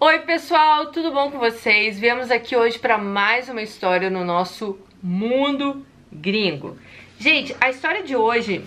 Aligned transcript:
Oi 0.00 0.18
pessoal, 0.18 0.86
tudo 0.86 1.12
bom 1.12 1.30
com 1.30 1.38
vocês? 1.38 2.00
Viemos 2.00 2.28
aqui 2.28 2.56
hoje 2.56 2.78
para 2.80 2.98
mais 2.98 3.48
uma 3.48 3.62
história 3.62 4.10
no 4.10 4.24
nosso 4.24 4.76
mundo 5.00 5.86
gringo. 6.12 6.76
Gente, 7.16 7.56
a 7.60 7.70
história 7.70 8.02
de 8.02 8.16
hoje, 8.16 8.64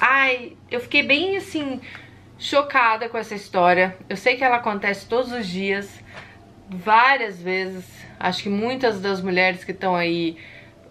ai, 0.00 0.52
eu 0.70 0.78
fiquei 0.78 1.02
bem 1.02 1.36
assim 1.36 1.80
chocada 2.38 3.08
com 3.08 3.18
essa 3.18 3.34
história. 3.34 3.96
Eu 4.08 4.16
sei 4.16 4.36
que 4.36 4.44
ela 4.44 4.56
acontece 4.56 5.06
todos 5.06 5.32
os 5.32 5.48
dias, 5.48 6.00
várias 6.70 7.42
vezes. 7.42 7.84
Acho 8.18 8.44
que 8.44 8.48
muitas 8.48 9.00
das 9.00 9.20
mulheres 9.20 9.64
que 9.64 9.72
estão 9.72 9.96
aí 9.96 10.38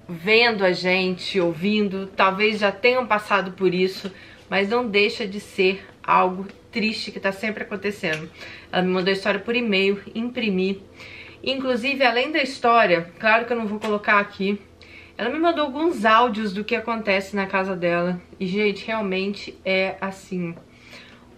vendo 0.08 0.66
a 0.66 0.74
gente, 0.74 1.40
ouvindo, 1.40 2.08
talvez 2.08 2.60
já 2.60 2.74
tenham 2.74 3.08
passado 3.08 3.54
por 3.54 3.74
isso, 3.74 4.12
mas 4.50 4.70
não 4.70 4.86
deixa 4.86 5.26
de 5.26 5.40
ser 5.40 5.88
algo 6.04 6.46
triste 6.72 7.12
que 7.12 7.20
tá 7.20 7.32
sempre 7.32 7.64
acontecendo. 7.64 8.30
Ela 8.72 8.82
me 8.82 8.90
mandou 8.90 9.10
a 9.10 9.14
história 9.14 9.40
por 9.40 9.56
e-mail, 9.56 10.02
imprimi. 10.16 10.82
Inclusive, 11.44 12.04
além 12.04 12.32
da 12.32 12.42
história, 12.42 13.12
claro 13.20 13.46
que 13.46 13.54
eu 13.54 13.58
não 13.58 13.68
vou 13.68 13.80
colocar 13.80 14.20
aqui, 14.20 14.60
ela 15.18 15.30
me 15.30 15.40
mandou 15.40 15.66
alguns 15.66 16.06
áudios 16.06 16.54
do 16.54 16.64
que 16.64 16.76
acontece 16.76 17.36
na 17.36 17.46
casa 17.46 17.76
dela. 17.76 18.22
E, 18.40 18.48
gente, 18.48 18.86
realmente 18.86 19.56
é 19.66 19.96
assim, 20.00 20.56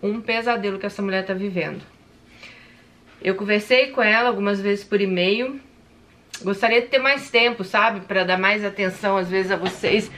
um 0.02 0.22
pesadelo 0.22 0.80
que 0.80 0.86
essa 0.86 1.02
mulher 1.02 1.26
tá 1.26 1.34
vivendo. 1.34 1.81
Eu 3.22 3.36
conversei 3.36 3.88
com 3.88 4.02
ela 4.02 4.30
algumas 4.30 4.59
vezes 4.59 4.84
por 4.84 5.00
e-mail. 5.00 5.59
Gostaria 6.44 6.81
de 6.81 6.88
ter 6.88 7.00
mais 7.00 7.30
tempo, 7.30 7.64
sabe? 7.64 8.02
Pra 8.02 8.26
dar 8.26 8.38
mais 8.38 8.66
atenção, 8.66 9.16
às 9.16 9.30
vezes, 9.30 9.52
a 9.52 9.56
vocês. 9.56 10.12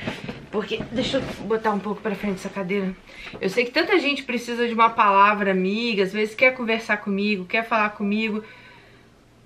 Porque, 0.55 0.81
deixa 0.89 1.17
eu 1.17 1.21
botar 1.47 1.71
um 1.71 1.79
pouco 1.79 2.01
pra 2.01 2.15
frente 2.15 2.35
essa 2.35 2.47
cadeira. 2.47 2.95
Eu 3.41 3.49
sei 3.49 3.65
que 3.65 3.71
tanta 3.71 3.99
gente 3.99 4.23
precisa 4.23 4.65
de 4.65 4.73
uma 4.73 4.89
palavra 4.89 5.51
amiga, 5.51 6.01
às 6.01 6.13
vezes 6.13 6.33
quer 6.33 6.55
conversar 6.55 6.95
comigo, 6.95 7.43
quer 7.43 7.67
falar 7.67 7.89
comigo. 7.89 8.41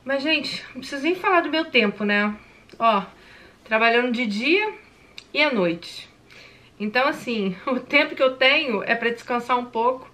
Mas, 0.06 0.22
gente, 0.22 0.64
não 0.68 0.82
preciso 0.82 1.02
nem 1.02 1.16
falar 1.16 1.42
do 1.42 1.50
meu 1.50 1.66
tempo, 1.66 2.04
né? 2.04 2.32
Ó, 2.78 3.02
trabalhando 3.64 4.12
de 4.12 4.28
dia 4.28 4.72
e 5.34 5.42
à 5.42 5.52
noite. 5.52 6.08
Então, 6.80 7.08
assim, 7.08 7.56
o 7.66 7.80
tempo 7.80 8.14
que 8.14 8.22
eu 8.22 8.36
tenho 8.36 8.84
é 8.84 8.94
pra 8.94 9.10
descansar 9.10 9.58
um 9.58 9.66
pouco 9.66 10.12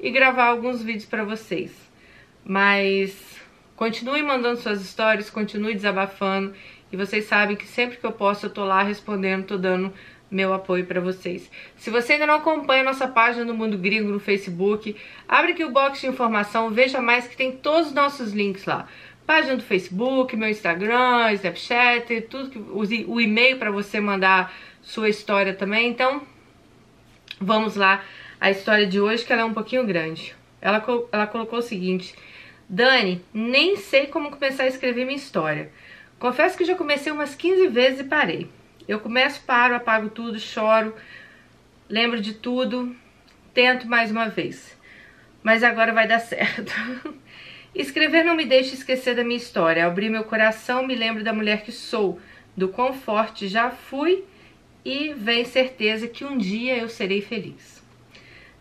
e 0.00 0.10
gravar 0.10 0.46
alguns 0.46 0.82
vídeos 0.82 1.04
pra 1.04 1.24
vocês. 1.24 1.72
Mas 2.42 3.38
continue 3.76 4.22
mandando 4.22 4.58
suas 4.58 4.80
histórias, 4.80 5.28
continue 5.28 5.74
desabafando. 5.74 6.54
E 6.90 6.96
vocês 6.96 7.26
sabem 7.26 7.54
que 7.54 7.66
sempre 7.66 7.98
que 7.98 8.06
eu 8.06 8.12
posso 8.12 8.46
eu 8.46 8.50
tô 8.50 8.64
lá 8.64 8.82
respondendo, 8.82 9.44
tô 9.44 9.58
dando 9.58 9.92
meu 10.30 10.52
apoio 10.52 10.84
para 10.86 11.00
vocês. 11.00 11.50
Se 11.76 11.90
você 11.90 12.14
ainda 12.14 12.26
não 12.26 12.34
acompanha 12.34 12.84
nossa 12.84 13.08
página 13.08 13.44
do 13.44 13.54
Mundo 13.54 13.78
Gringo 13.78 14.10
no 14.10 14.20
Facebook, 14.20 14.94
abre 15.28 15.52
aqui 15.52 15.64
o 15.64 15.70
box 15.70 16.00
de 16.00 16.06
informação, 16.06 16.70
veja 16.70 17.00
mais 17.00 17.26
que 17.26 17.36
tem 17.36 17.52
todos 17.52 17.88
os 17.88 17.94
nossos 17.94 18.32
links 18.32 18.64
lá. 18.64 18.86
Página 19.26 19.56
do 19.56 19.62
Facebook, 19.62 20.36
meu 20.36 20.48
Instagram, 20.48 21.32
Snapchat, 21.32 22.22
tudo 22.22 22.50
que 22.50 22.58
o 22.58 23.20
e-mail 23.20 23.58
para 23.58 23.70
você 23.70 24.00
mandar 24.00 24.52
sua 24.80 25.08
história 25.08 25.52
também. 25.52 25.88
Então, 25.88 26.22
vamos 27.40 27.76
lá. 27.76 28.02
A 28.40 28.50
história 28.50 28.86
de 28.86 29.00
hoje 29.00 29.24
que 29.24 29.32
ela 29.32 29.42
é 29.42 29.44
um 29.44 29.52
pouquinho 29.52 29.84
grande. 29.84 30.34
Ela, 30.60 30.82
ela 31.12 31.26
colocou 31.26 31.58
o 31.58 31.62
seguinte: 31.62 32.14
Dani, 32.68 33.22
nem 33.32 33.76
sei 33.76 34.06
como 34.06 34.30
começar 34.30 34.64
a 34.64 34.68
escrever 34.68 35.04
minha 35.04 35.16
história. 35.16 35.70
Confesso 36.18 36.56
que 36.56 36.64
já 36.64 36.74
comecei 36.74 37.12
umas 37.12 37.34
15 37.34 37.68
vezes 37.68 38.00
e 38.00 38.04
parei. 38.04 38.48
Eu 38.88 38.98
começo, 38.98 39.42
paro, 39.42 39.74
apago 39.74 40.08
tudo, 40.08 40.40
choro, 40.40 40.94
lembro 41.90 42.22
de 42.22 42.32
tudo, 42.32 42.96
tento 43.52 43.86
mais 43.86 44.10
uma 44.10 44.30
vez. 44.30 44.74
Mas 45.42 45.62
agora 45.62 45.92
vai 45.92 46.08
dar 46.08 46.20
certo. 46.24 46.72
Escrever 47.74 48.24
não 48.24 48.34
me 48.34 48.46
deixa 48.46 48.72
esquecer 48.72 49.14
da 49.14 49.22
minha 49.22 49.36
história. 49.36 49.84
abrir 49.84 50.08
meu 50.08 50.24
coração, 50.24 50.86
me 50.86 50.94
lembro 50.94 51.22
da 51.22 51.34
mulher 51.34 51.64
que 51.64 51.70
sou, 51.70 52.18
do 52.56 52.70
quão 52.70 52.94
forte 52.94 53.46
já 53.46 53.70
fui 53.70 54.24
e 54.82 55.12
vem 55.12 55.44
certeza 55.44 56.08
que 56.08 56.24
um 56.24 56.38
dia 56.38 56.78
eu 56.78 56.88
serei 56.88 57.20
feliz. 57.20 57.82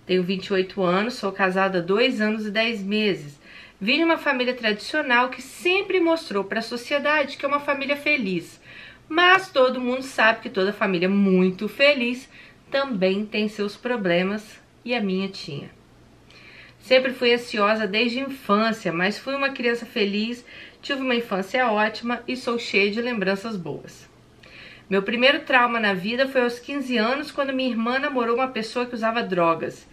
Tenho 0.05 0.23
28 0.23 0.83
anos, 0.83 1.13
sou 1.13 1.31
casada 1.31 1.77
há 1.77 1.81
dois 1.81 2.19
anos 2.19 2.45
e 2.45 2.51
10 2.51 2.83
meses. 2.83 3.39
Vim 3.79 3.99
de 3.99 4.03
uma 4.03 4.17
família 4.17 4.53
tradicional 4.53 5.29
que 5.29 5.41
sempre 5.41 6.01
mostrou 6.01 6.43
para 6.43 6.59
a 6.59 6.63
sociedade 6.63 7.37
que 7.37 7.45
é 7.45 7.47
uma 7.47 7.61
família 7.61 7.95
feliz, 7.95 8.56
mas 9.09 9.49
todo 9.49 9.81
mundo 9.81 10.03
sabe 10.03 10.41
que 10.41 10.49
toda 10.49 10.73
família 10.73 11.07
muito 11.07 11.67
feliz 11.67 12.29
também 12.69 13.25
tem 13.25 13.47
seus 13.47 13.75
problemas 13.75 14.59
e 14.83 14.93
a 14.93 15.01
minha 15.01 15.29
tinha. 15.29 15.69
Sempre 16.79 17.13
fui 17.13 17.33
ansiosa 17.33 17.85
desde 17.85 18.19
a 18.19 18.23
infância, 18.23 18.93
mas 18.93 19.17
fui 19.17 19.35
uma 19.35 19.49
criança 19.49 19.85
feliz, 19.85 20.45
tive 20.81 21.01
uma 21.01 21.15
infância 21.15 21.69
ótima 21.69 22.21
e 22.27 22.35
sou 22.35 22.57
cheia 22.57 22.89
de 22.89 23.01
lembranças 23.01 23.57
boas. 23.57 24.09
Meu 24.89 25.03
primeiro 25.03 25.41
trauma 25.41 25.81
na 25.81 25.93
vida 25.93 26.29
foi 26.29 26.43
aos 26.43 26.59
15 26.59 26.97
anos, 26.97 27.29
quando 27.29 27.51
minha 27.51 27.69
irmã 27.69 27.99
namorou 27.99 28.35
uma 28.35 28.47
pessoa 28.47 28.85
que 28.85 28.95
usava 28.95 29.21
drogas. 29.21 29.85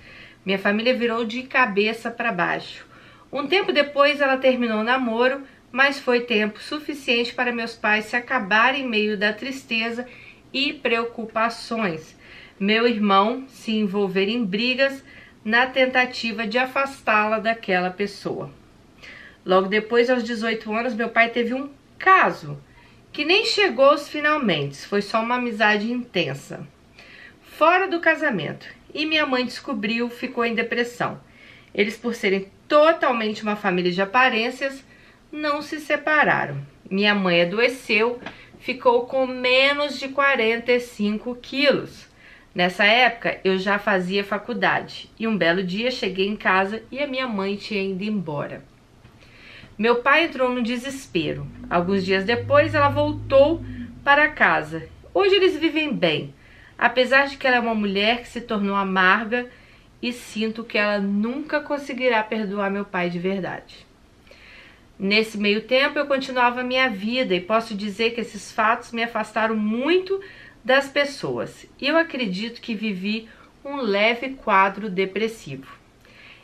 Minha 0.46 0.58
família 0.58 0.94
virou 0.94 1.24
de 1.24 1.42
cabeça 1.42 2.12
para 2.12 2.30
baixo. 2.30 2.86
Um 3.32 3.48
tempo 3.48 3.72
depois, 3.72 4.20
ela 4.20 4.36
terminou 4.36 4.78
o 4.78 4.84
namoro, 4.84 5.42
mas 5.74 5.98
foi 5.98 6.20
tempo 6.20 6.60
suficiente 6.60 7.34
para 7.34 7.50
meus 7.50 7.74
pais 7.74 8.04
se 8.04 8.14
acabarem 8.14 8.82
em 8.82 8.88
meio 8.88 9.18
da 9.18 9.32
tristeza 9.32 10.06
e 10.52 10.72
preocupações. 10.72 12.16
Meu 12.60 12.86
irmão 12.86 13.44
se 13.48 13.72
envolver 13.72 14.28
em 14.28 14.44
brigas 14.44 15.02
na 15.44 15.66
tentativa 15.66 16.46
de 16.46 16.58
afastá-la 16.58 17.40
daquela 17.40 17.90
pessoa. 17.90 18.52
Logo 19.44 19.66
depois, 19.66 20.08
aos 20.08 20.22
18 20.22 20.72
anos, 20.72 20.94
meu 20.94 21.08
pai 21.08 21.30
teve 21.30 21.52
um 21.52 21.68
caso 21.98 22.56
que 23.12 23.24
nem 23.24 23.44
chegou 23.44 23.86
aos 23.86 24.08
finalmente, 24.08 24.86
foi 24.86 25.02
só 25.02 25.20
uma 25.20 25.34
amizade 25.34 25.90
intensa. 25.90 26.64
Fora 27.42 27.88
do 27.88 27.98
casamento, 27.98 28.64
e 28.94 29.04
minha 29.04 29.26
mãe 29.26 29.44
descobriu, 29.44 30.08
ficou 30.08 30.44
em 30.44 30.54
depressão. 30.54 31.20
Eles, 31.74 31.96
por 31.96 32.14
serem 32.14 32.48
totalmente 32.68 33.42
uma 33.42 33.56
família 33.56 33.90
de 33.90 34.00
aparências, 34.00 34.84
não 35.34 35.60
se 35.60 35.80
separaram. 35.80 36.64
Minha 36.88 37.12
mãe 37.12 37.42
adoeceu, 37.42 38.20
ficou 38.60 39.04
com 39.06 39.26
menos 39.26 39.98
de 39.98 40.08
45 40.08 41.34
quilos. 41.36 42.08
Nessa 42.54 42.84
época 42.84 43.40
eu 43.42 43.58
já 43.58 43.78
fazia 43.78 44.22
faculdade 44.22 45.10
e 45.18 45.26
um 45.26 45.36
belo 45.36 45.60
dia 45.60 45.90
cheguei 45.90 46.28
em 46.28 46.36
casa 46.36 46.84
e 46.90 47.00
a 47.00 47.06
minha 47.06 47.26
mãe 47.26 47.56
tinha 47.56 47.82
ido 47.82 48.04
embora. 48.04 48.62
Meu 49.76 49.96
pai 49.96 50.26
entrou 50.26 50.50
no 50.50 50.62
desespero. 50.62 51.44
Alguns 51.68 52.04
dias 52.04 52.22
depois 52.22 52.72
ela 52.72 52.88
voltou 52.88 53.60
para 54.04 54.28
casa. 54.28 54.88
Hoje 55.12 55.34
eles 55.34 55.56
vivem 55.56 55.92
bem, 55.92 56.32
apesar 56.78 57.26
de 57.26 57.36
que 57.36 57.44
ela 57.44 57.56
é 57.56 57.60
uma 57.60 57.74
mulher 57.74 58.20
que 58.20 58.28
se 58.28 58.40
tornou 58.40 58.76
amarga 58.76 59.50
e 60.00 60.12
sinto 60.12 60.62
que 60.62 60.78
ela 60.78 61.00
nunca 61.00 61.60
conseguirá 61.60 62.22
perdoar 62.22 62.70
meu 62.70 62.84
pai 62.84 63.10
de 63.10 63.18
verdade. 63.18 63.84
Nesse 64.98 65.36
meio 65.36 65.62
tempo 65.62 65.98
eu 65.98 66.06
continuava 66.06 66.60
a 66.60 66.64
minha 66.64 66.88
vida 66.88 67.34
e 67.34 67.40
posso 67.40 67.74
dizer 67.74 68.10
que 68.14 68.20
esses 68.20 68.52
fatos 68.52 68.92
me 68.92 69.02
afastaram 69.02 69.56
muito 69.56 70.20
das 70.64 70.88
pessoas. 70.88 71.66
Eu 71.80 71.96
acredito 71.96 72.60
que 72.60 72.74
vivi 72.74 73.28
um 73.64 73.76
leve 73.76 74.30
quadro 74.30 74.88
depressivo. 74.88 75.66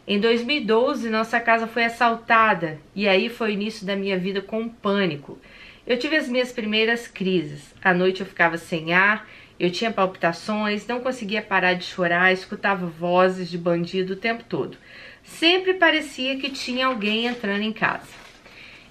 Em 0.06 0.19
2012, 0.19 1.09
nossa 1.09 1.39
casa 1.39 1.69
foi 1.69 1.84
assaltada 1.84 2.81
e 2.94 3.06
aí 3.06 3.28
foi 3.28 3.50
o 3.50 3.53
início 3.53 3.87
da 3.87 3.94
minha 3.94 4.19
vida 4.19 4.43
com 4.43 4.69
pânico. 4.69 5.39
Eu 5.87 5.97
tive 5.97 6.16
as 6.16 6.28
minhas 6.28 6.50
primeiras 6.50 7.06
crises. 7.06 7.72
À 7.83 7.94
noite 7.94 8.21
eu 8.21 8.27
ficava 8.27 8.59
sem 8.59 8.93
ar, 8.93 9.28
eu 9.59 9.71
tinha 9.71 9.93
palpitações, 9.93 10.87
não 10.87 11.00
conseguia 11.00 11.41
parar 11.41 11.75
de 11.75 11.84
chorar, 11.84 12.33
escutava 12.33 12.87
vozes 12.87 13.49
de 13.49 13.56
bandido 13.56 14.15
o 14.15 14.16
tempo 14.16 14.43
todo. 14.43 14.77
Sempre 15.22 15.75
parecia 15.75 16.39
que 16.39 16.50
tinha 16.50 16.87
alguém 16.87 17.27
entrando 17.27 17.62
em 17.62 17.72
casa. 17.72 18.19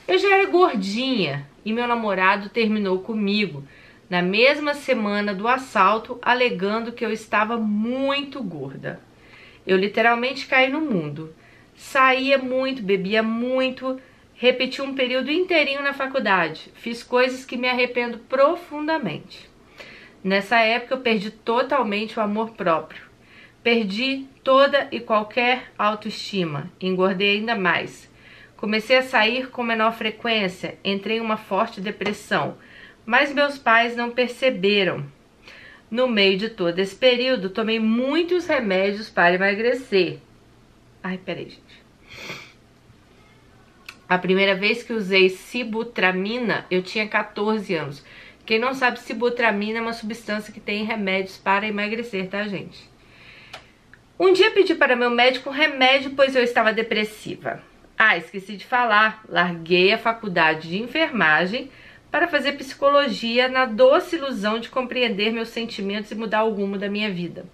Eu 0.09 0.17
já 0.17 0.37
era 0.37 0.49
gordinha 0.49 1.47
e 1.63 1.71
meu 1.71 1.85
namorado 1.85 2.49
terminou 2.49 2.97
comigo 2.97 3.63
na 4.09 4.23
mesma 4.23 4.73
semana 4.73 5.35
do 5.35 5.47
assalto, 5.47 6.17
alegando 6.19 6.91
que 6.91 7.05
eu 7.05 7.13
estava 7.13 7.57
muito 7.57 8.41
gorda. 8.41 8.99
Eu 9.67 9.77
literalmente 9.77 10.47
caí 10.47 10.67
no 10.67 10.81
mundo. 10.81 11.31
Saía 11.75 12.39
muito, 12.39 12.81
bebia 12.81 13.21
muito, 13.21 14.01
repeti 14.33 14.81
um 14.81 14.95
período 14.95 15.29
inteirinho 15.29 15.83
na 15.83 15.93
faculdade. 15.93 16.71
Fiz 16.73 17.03
coisas 17.03 17.45
que 17.45 17.55
me 17.55 17.69
arrependo 17.69 18.17
profundamente. 18.17 19.47
Nessa 20.23 20.59
época 20.59 20.95
eu 20.95 21.01
perdi 21.01 21.29
totalmente 21.29 22.17
o 22.17 22.23
amor 22.23 22.53
próprio. 22.53 23.03
Perdi 23.61 24.25
toda 24.43 24.87
e 24.91 24.99
qualquer 24.99 25.71
autoestima, 25.77 26.71
engordei 26.81 27.37
ainda 27.37 27.55
mais. 27.55 28.08
Comecei 28.59 28.97
a 28.97 29.03
sair 29.03 29.49
com 29.51 29.63
menor 29.63 29.93
frequência, 29.93 30.77
entrei 30.83 31.19
em 31.19 31.21
uma 31.21 31.37
forte 31.37 31.79
depressão, 31.79 32.57
mas 33.05 33.33
meus 33.33 33.57
pais 33.57 33.95
não 33.95 34.11
perceberam. 34.11 35.05
No 35.89 36.09
meio 36.09 36.37
de 36.37 36.49
todo 36.49 36.77
esse 36.77 36.93
período, 36.93 37.51
tomei 37.51 37.79
muitos 37.79 38.47
remédios 38.47 39.09
para 39.09 39.33
emagrecer. 39.33 40.19
Ai, 41.01 41.17
peraí, 41.17 41.45
gente. 41.45 41.83
A 44.09 44.17
primeira 44.17 44.55
vez 44.55 44.83
que 44.83 44.91
usei 44.91 45.29
sibutramina, 45.29 46.65
eu 46.69 46.83
tinha 46.83 47.07
14 47.07 47.73
anos. 47.73 48.03
Quem 48.45 48.59
não 48.59 48.73
sabe, 48.73 48.99
sibutramina 48.99 49.79
é 49.79 49.81
uma 49.81 49.93
substância 49.93 50.51
que 50.51 50.59
tem 50.59 50.83
remédios 50.83 51.37
para 51.37 51.65
emagrecer, 51.65 52.27
tá, 52.27 52.45
gente? 52.45 52.89
Um 54.19 54.33
dia 54.33 54.51
pedi 54.51 54.75
para 54.75 54.97
meu 54.97 55.09
médico 55.09 55.49
um 55.49 55.53
remédio, 55.53 56.11
pois 56.13 56.35
eu 56.35 56.43
estava 56.43 56.73
depressiva. 56.73 57.68
Ah, 58.01 58.15
esqueci 58.15 58.55
de 58.55 58.65
falar, 58.65 59.25
larguei 59.27 59.91
a 59.91 59.97
faculdade 59.97 60.69
de 60.69 60.81
enfermagem 60.81 61.69
para 62.09 62.29
fazer 62.29 62.53
psicologia 62.53 63.49
na 63.49 63.65
doce 63.65 64.15
ilusão 64.15 64.57
de 64.57 64.69
compreender 64.69 65.33
meus 65.33 65.49
sentimentos 65.49 66.09
e 66.09 66.15
mudar 66.15 66.45
o 66.45 66.53
rumo 66.53 66.77
da 66.77 66.87
minha 66.87 67.11
vida. 67.11 67.45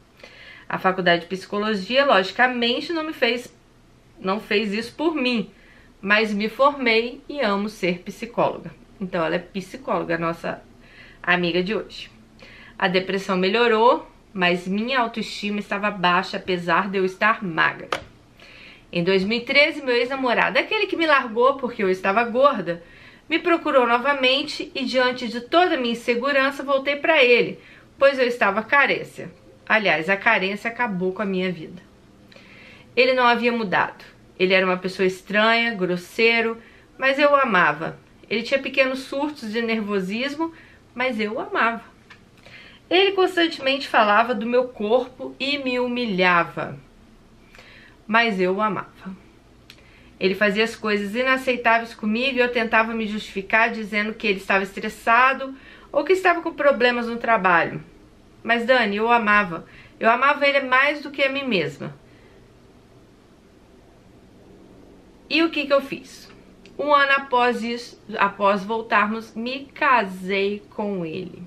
A 0.70 0.78
faculdade 0.78 1.24
de 1.24 1.28
psicologia, 1.30 2.06
logicamente, 2.06 2.94
não 2.94 3.04
me 3.04 3.12
fez 3.12 3.52
não 4.20 4.40
fez 4.40 4.72
isso 4.72 4.94
por 4.94 5.16
mim, 5.16 5.50
mas 6.00 6.32
me 6.32 6.48
formei 6.48 7.24
e 7.28 7.42
amo 7.42 7.68
ser 7.68 8.04
psicóloga. 8.04 8.72
Então 9.02 9.26
ela 9.26 9.38
é 9.38 9.40
psicóloga, 9.40 10.16
nossa 10.16 10.62
amiga 11.24 11.64
de 11.64 11.74
hoje. 11.74 12.12
A 12.78 12.88
depressão 12.88 13.36
melhorou, 13.36 14.08
mas 14.32 14.68
minha 14.68 15.00
autoestima 15.00 15.60
estava 15.60 15.90
baixa 15.90 16.38
apesar 16.38 16.88
de 16.88 17.00
eu 17.00 17.04
estar 17.04 17.44
magra. 17.44 17.90
Em 18.96 19.04
2013, 19.04 19.82
meu 19.82 19.94
ex-namorado, 19.94 20.58
aquele 20.58 20.88
que 20.88 20.96
me 20.96 21.06
largou 21.06 21.56
porque 21.56 21.84
eu 21.84 21.90
estava 21.90 22.24
gorda, 22.24 22.82
me 23.30 23.38
procurou 23.38 23.86
novamente 23.86 24.72
e 24.74 24.86
diante 24.86 25.28
de 25.28 25.42
toda 25.42 25.76
a 25.76 25.78
minha 25.78 25.92
insegurança 25.92 26.64
voltei 26.64 26.96
para 26.96 27.22
ele, 27.22 27.60
pois 28.00 28.18
eu 28.18 28.26
estava 28.26 28.64
carência. 28.64 29.30
Aliás, 29.68 30.10
a 30.10 30.16
carência 30.16 30.72
acabou 30.72 31.12
com 31.12 31.22
a 31.22 31.26
minha 31.26 31.52
vida. 31.52 31.82
Ele 32.96 33.12
não 33.12 33.26
havia 33.26 33.52
mudado. 33.52 34.06
Ele 34.40 34.54
era 34.54 34.66
uma 34.66 34.78
pessoa 34.78 35.06
estranha, 35.06 35.74
grosseiro, 35.74 36.58
mas 36.98 37.20
eu 37.20 37.32
o 37.32 37.36
amava. 37.36 38.00
Ele 38.30 38.44
tinha 38.44 38.62
pequenos 38.62 39.00
surtos 39.00 39.52
de 39.52 39.62
nervosismo, 39.62 40.54
mas 40.94 41.20
eu 41.20 41.34
o 41.34 41.40
amava. 41.42 41.84
Ele 42.90 43.12
constantemente 43.12 43.90
falava 43.90 44.34
do 44.34 44.46
meu 44.46 44.70
corpo 44.70 45.36
e 45.38 45.58
me 45.58 45.82
humilhava, 45.82 46.80
mas 48.08 48.40
eu 48.40 48.56
o 48.56 48.62
amava. 48.62 49.16
Ele 50.20 50.36
fazia 50.36 50.64
as 50.64 50.76
coisas 50.76 51.14
inaceitáveis 51.14 51.94
comigo 51.94 52.38
e 52.38 52.42
eu 52.42 52.52
tentava 52.52 52.94
me 52.94 53.06
justificar 53.06 53.70
dizendo 53.72 54.14
que 54.14 54.28
ele 54.28 54.40
estava 54.40 54.64
estressado 54.64 55.56
ou 55.92 56.04
que 56.04 56.14
estava 56.14 56.42
com 56.42 56.54
problemas 56.54 57.08
no 57.08 57.18
trabalho. 57.18 57.84
Mas 58.44 58.66
Dani, 58.66 58.98
eu 58.98 59.06
o 59.06 59.12
amava. 59.12 59.66
Eu 60.00 60.10
amava 60.10 60.48
ele 60.48 60.62
mais 60.62 61.02
do 61.02 61.12
que 61.12 61.24
a 61.24 61.30
mim 61.30 61.46
mesma. 61.46 61.94
E 65.30 65.42
o 65.44 65.50
que, 65.50 65.66
que 65.66 65.74
eu 65.74 65.82
fiz? 65.82 66.30
Um 66.78 66.94
ano 66.94 67.14
após 67.14 67.64
isso, 67.64 68.02
após 68.18 68.64
voltarmos, 68.64 69.34
me 69.34 69.66
casei 69.74 70.62
com 70.70 71.06
ele. 71.06 71.44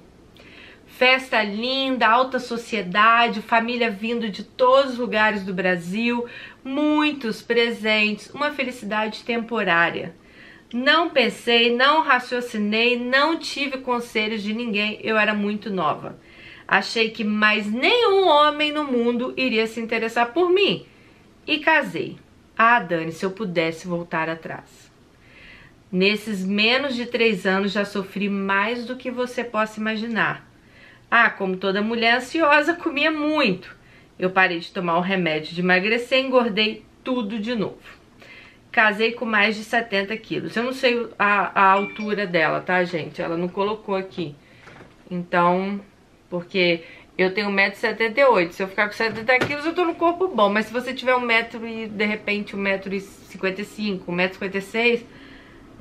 Festa 0.98 1.44
linda, 1.44 2.08
alta 2.08 2.40
sociedade, 2.40 3.40
família 3.40 3.88
vindo 3.88 4.28
de 4.28 4.42
todos 4.42 4.94
os 4.94 4.98
lugares 4.98 5.44
do 5.44 5.54
Brasil, 5.54 6.26
muitos 6.64 7.40
presentes, 7.40 8.28
uma 8.34 8.50
felicidade 8.50 9.22
temporária. 9.22 10.12
Não 10.74 11.08
pensei, 11.08 11.72
não 11.72 12.02
raciocinei, 12.02 12.98
não 12.98 13.38
tive 13.38 13.78
conselhos 13.78 14.42
de 14.42 14.52
ninguém, 14.52 14.98
eu 15.00 15.16
era 15.16 15.32
muito 15.32 15.70
nova. 15.70 16.18
Achei 16.66 17.10
que 17.10 17.22
mais 17.22 17.70
nenhum 17.70 18.26
homem 18.26 18.72
no 18.72 18.82
mundo 18.82 19.32
iria 19.36 19.68
se 19.68 19.78
interessar 19.78 20.32
por 20.32 20.50
mim 20.50 20.84
e 21.46 21.58
casei. 21.58 22.18
Ah, 22.56 22.80
Dani, 22.80 23.12
se 23.12 23.24
eu 23.24 23.30
pudesse 23.30 23.86
voltar 23.86 24.28
atrás. 24.28 24.90
Nesses 25.92 26.44
menos 26.44 26.96
de 26.96 27.06
três 27.06 27.46
anos 27.46 27.70
já 27.70 27.84
sofri 27.84 28.28
mais 28.28 28.84
do 28.84 28.96
que 28.96 29.12
você 29.12 29.44
possa 29.44 29.78
imaginar. 29.78 30.47
Ah, 31.10 31.30
como 31.30 31.56
toda 31.56 31.80
mulher 31.80 32.16
ansiosa, 32.16 32.74
comia 32.74 33.10
muito. 33.10 33.76
Eu 34.18 34.30
parei 34.30 34.58
de 34.58 34.72
tomar 34.72 34.98
o 34.98 35.02
remédio 35.02 35.54
de 35.54 35.60
emagrecer 35.60 36.18
e 36.18 36.26
engordei 36.26 36.84
tudo 37.02 37.38
de 37.38 37.54
novo. 37.54 37.78
Casei 38.70 39.12
com 39.12 39.24
mais 39.24 39.56
de 39.56 39.64
70 39.64 40.16
quilos. 40.18 40.54
Eu 40.54 40.64
não 40.64 40.72
sei 40.72 41.08
a, 41.18 41.60
a 41.60 41.72
altura 41.72 42.26
dela, 42.26 42.60
tá, 42.60 42.84
gente? 42.84 43.22
Ela 43.22 43.36
não 43.36 43.48
colocou 43.48 43.94
aqui. 43.94 44.34
Então, 45.10 45.80
porque 46.28 46.82
eu 47.16 47.32
tenho 47.32 47.48
1,78m. 47.48 48.52
Se 48.52 48.62
eu 48.62 48.68
ficar 48.68 48.86
com 48.86 48.92
70 48.92 49.38
quilos, 49.38 49.64
eu 49.64 49.74
tô 49.74 49.84
no 49.84 49.94
corpo 49.94 50.28
bom. 50.28 50.50
Mas 50.50 50.66
se 50.66 50.72
você 50.72 50.92
tiver 50.92 51.14
1m 51.14 51.64
e, 51.66 51.88
de 51.88 52.04
repente, 52.04 52.54
1,55m, 52.54 54.04
1,56m, 54.04 55.02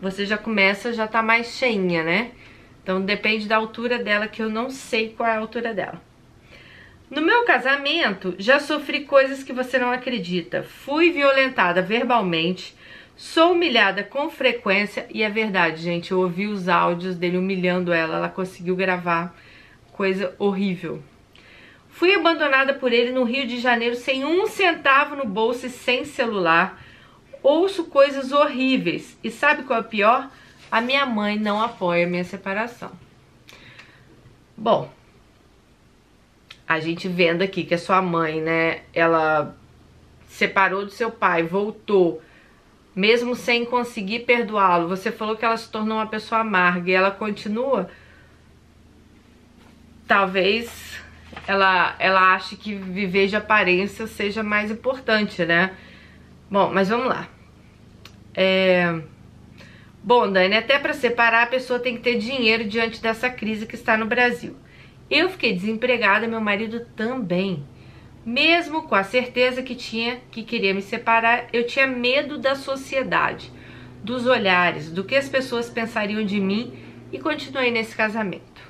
você 0.01 0.25
já 0.25 0.37
começa, 0.37 0.93
já 0.93 1.07
tá 1.07 1.21
mais 1.21 1.47
cheinha, 1.47 2.03
né? 2.03 2.31
Então, 2.87 3.01
depende 3.01 3.49
da 3.49 3.57
altura 3.57 3.99
dela, 3.99 4.29
que 4.29 4.41
eu 4.41 4.49
não 4.49 4.69
sei 4.69 5.09
qual 5.09 5.27
é 5.27 5.33
a 5.33 5.39
altura 5.39 5.73
dela. 5.73 6.01
No 7.11 7.21
meu 7.21 7.43
casamento, 7.43 8.33
já 8.39 8.61
sofri 8.61 9.01
coisas 9.01 9.43
que 9.43 9.51
você 9.51 9.77
não 9.77 9.91
acredita. 9.91 10.63
Fui 10.63 11.11
violentada 11.11 11.81
verbalmente, 11.81 12.73
sou 13.13 13.51
humilhada 13.51 14.05
com 14.05 14.29
frequência. 14.29 15.05
E 15.13 15.21
é 15.21 15.29
verdade, 15.29 15.81
gente, 15.81 16.13
eu 16.13 16.21
ouvi 16.21 16.47
os 16.47 16.69
áudios 16.69 17.17
dele 17.17 17.37
humilhando 17.37 17.91
ela. 17.91 18.15
Ela 18.15 18.29
conseguiu 18.29 18.77
gravar 18.77 19.35
coisa 19.91 20.33
horrível. 20.39 21.03
Fui 21.89 22.15
abandonada 22.15 22.73
por 22.73 22.93
ele 22.93 23.11
no 23.11 23.25
Rio 23.25 23.45
de 23.45 23.59
Janeiro 23.59 23.97
sem 23.97 24.23
um 24.23 24.47
centavo 24.47 25.13
no 25.13 25.25
bolso 25.25 25.65
e 25.65 25.69
sem 25.69 26.05
celular. 26.05 26.81
Ouço 27.43 27.83
coisas 27.83 28.31
horríveis. 28.31 29.19
E 29.21 29.29
sabe 29.29 29.63
qual 29.63 29.79
é 29.79 29.81
o 29.81 29.85
pior? 29.89 30.31
A 30.71 30.81
minha 30.81 31.05
mãe 31.05 31.37
não 31.39 31.61
apoia 31.61 32.05
a 32.05 32.09
minha 32.09 32.23
separação. 32.23 32.91
Bom, 34.55 34.91
a 36.67 36.79
gente 36.79 37.07
vendo 37.07 37.41
aqui 37.41 37.63
que 37.63 37.73
a 37.73 37.77
sua 37.77 38.01
mãe, 38.01 38.41
né, 38.41 38.81
ela 38.93 39.55
separou 40.27 40.83
do 40.83 40.91
seu 40.91 41.09
pai, 41.09 41.43
voltou, 41.43 42.21
mesmo 42.95 43.35
sem 43.35 43.63
conseguir 43.63 44.19
perdoá-lo. 44.19 44.89
Você 44.89 45.11
falou 45.11 45.37
que 45.37 45.45
ela 45.45 45.55
se 45.55 45.69
tornou 45.71 45.97
uma 45.97 46.07
pessoa 46.07 46.41
amarga 46.41 46.89
e 46.91 46.93
ela 46.93 47.11
continua. 47.11 47.89
Talvez 50.05 50.99
ela, 51.47 51.95
ela 51.99 52.33
acha 52.33 52.55
que 52.55 52.75
viver 52.75 53.27
de 53.27 53.35
aparência 53.35 54.07
seja 54.07 54.43
mais 54.43 54.69
importante, 54.69 55.45
né? 55.45 55.75
Bom, 56.49 56.71
mas 56.73 56.89
vamos 56.89 57.07
lá. 57.07 57.27
É... 58.33 59.01
Bom, 60.07 60.31
Dani, 60.31 60.55
até 60.55 60.79
para 60.79 60.93
separar 60.93 61.43
a 61.43 61.47
pessoa 61.47 61.81
tem 61.81 61.97
que 61.97 62.01
ter 62.01 62.17
dinheiro 62.17 62.63
diante 62.63 63.01
dessa 63.01 63.29
crise 63.29 63.65
que 63.65 63.75
está 63.75 63.97
no 63.97 64.05
Brasil. 64.05 64.55
Eu 65.09 65.27
fiquei 65.27 65.51
desempregada, 65.51 66.29
meu 66.29 66.39
marido 66.39 66.85
também. 66.95 67.67
Mesmo 68.25 68.83
com 68.83 68.95
a 68.95 69.03
certeza 69.03 69.61
que 69.61 69.75
tinha 69.75 70.21
que 70.31 70.43
queria 70.43 70.73
me 70.73 70.81
separar, 70.81 71.49
eu 71.51 71.67
tinha 71.67 71.85
medo 71.85 72.37
da 72.37 72.55
sociedade, 72.55 73.51
dos 74.01 74.25
olhares, 74.25 74.89
do 74.89 75.03
que 75.03 75.13
as 75.13 75.27
pessoas 75.27 75.69
pensariam 75.69 76.23
de 76.23 76.39
mim 76.39 76.79
e 77.11 77.19
continuei 77.19 77.69
nesse 77.69 77.93
casamento. 77.93 78.61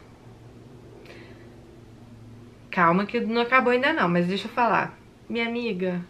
Calma 2.71 3.05
que 3.05 3.19
não 3.19 3.43
acabou 3.43 3.73
ainda 3.73 3.93
não, 3.93 4.09
mas 4.09 4.25
deixa 4.25 4.47
eu 4.47 4.51
falar. 4.51 4.97
Minha 5.29 5.47
amiga, 5.47 6.03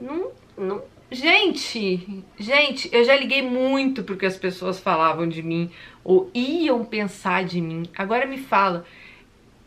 não, 0.00 0.32
não... 0.58 0.95
Gente, 1.10 2.24
gente, 2.36 2.88
eu 2.92 3.04
já 3.04 3.16
liguei 3.16 3.40
muito 3.40 4.02
porque 4.02 4.26
as 4.26 4.36
pessoas 4.36 4.80
falavam 4.80 5.28
de 5.28 5.40
mim 5.40 5.70
ou 6.02 6.28
iam 6.34 6.84
pensar 6.84 7.44
de 7.44 7.60
mim. 7.60 7.84
Agora 7.96 8.26
me 8.26 8.38
fala, 8.38 8.84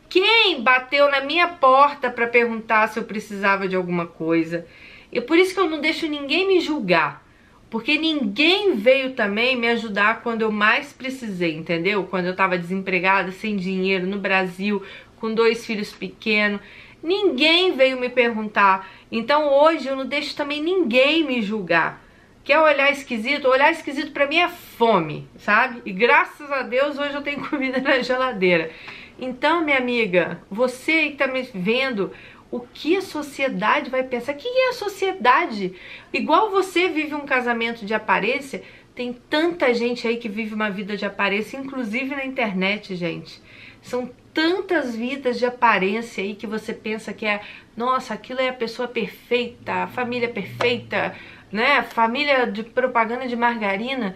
quem 0.09 0.61
bateu 0.61 1.09
na 1.09 1.21
minha 1.21 1.47
porta 1.47 2.09
para 2.09 2.27
perguntar 2.27 2.87
se 2.87 2.99
eu 2.99 3.05
precisava 3.05 3.69
de 3.69 3.75
alguma 3.75 4.05
coisa? 4.05 4.65
E 5.13 5.21
por 5.21 5.37
isso 5.37 5.53
que 5.53 5.59
eu 5.61 5.69
não 5.69 5.79
deixo 5.79 6.07
ninguém 6.07 6.45
me 6.45 6.59
julgar. 6.59 7.25
Porque 7.69 7.97
ninguém 7.97 8.75
veio 8.75 9.13
também 9.13 9.55
me 9.55 9.67
ajudar 9.69 10.21
quando 10.21 10.41
eu 10.41 10.51
mais 10.51 10.91
precisei, 10.91 11.55
entendeu? 11.55 12.03
Quando 12.03 12.25
eu 12.25 12.35
tava 12.35 12.57
desempregada, 12.57 13.31
sem 13.31 13.55
dinheiro, 13.55 14.07
no 14.07 14.17
Brasil, 14.17 14.83
com 15.17 15.33
dois 15.33 15.65
filhos 15.65 15.93
pequenos. 15.93 16.59
Ninguém 17.01 17.73
veio 17.73 17.99
me 17.99 18.09
perguntar. 18.09 18.89
Então 19.11 19.53
hoje 19.53 19.87
eu 19.87 19.95
não 19.95 20.05
deixo 20.05 20.35
também 20.35 20.61
ninguém 20.61 21.25
me 21.25 21.41
julgar. 21.41 22.01
Quer 22.43 22.59
olhar 22.59 22.91
esquisito? 22.91 23.47
Olhar 23.47 23.71
esquisito 23.71 24.11
para 24.11 24.27
mim 24.27 24.37
é 24.37 24.49
fome, 24.49 25.27
sabe? 25.37 25.81
E 25.85 25.91
graças 25.91 26.51
a 26.51 26.63
Deus 26.63 26.97
hoje 26.97 27.13
eu 27.13 27.21
tenho 27.21 27.45
comida 27.49 27.79
na 27.79 27.99
geladeira. 27.99 28.71
Então, 29.19 29.63
minha 29.63 29.77
amiga, 29.77 30.41
você 30.49 31.09
que 31.09 31.17
tá 31.17 31.27
me 31.27 31.41
vendo, 31.53 32.11
o 32.49 32.59
que 32.59 32.95
a 32.95 33.01
sociedade 33.01 33.89
vai 33.89 34.01
pensar? 34.01 34.33
O 34.33 34.37
que 34.37 34.47
é 34.47 34.69
a 34.69 34.73
sociedade? 34.73 35.75
Igual 36.11 36.49
você 36.49 36.87
vive 36.87 37.13
um 37.13 37.25
casamento 37.25 37.85
de 37.85 37.93
aparência, 37.93 38.63
tem 38.95 39.13
tanta 39.29 39.73
gente 39.73 40.07
aí 40.07 40.17
que 40.17 40.27
vive 40.27 40.55
uma 40.55 40.69
vida 40.69 40.97
de 40.97 41.05
aparência, 41.05 41.57
inclusive 41.57 42.15
na 42.15 42.25
internet, 42.25 42.95
gente. 42.95 43.41
São 43.81 44.09
tantas 44.33 44.95
vidas 44.95 45.37
de 45.39 45.45
aparência 45.45 46.23
aí 46.23 46.35
que 46.35 46.47
você 46.47 46.73
pensa 46.73 47.13
que 47.13 47.25
é, 47.25 47.41
nossa, 47.75 48.13
aquilo 48.13 48.39
é 48.39 48.49
a 48.49 48.53
pessoa 48.53 48.87
perfeita, 48.87 49.73
a 49.73 49.87
família 49.87 50.29
perfeita, 50.29 51.15
né? 51.51 51.81
Família 51.83 52.45
de 52.45 52.63
propaganda 52.63 53.27
de 53.27 53.35
margarina. 53.35 54.15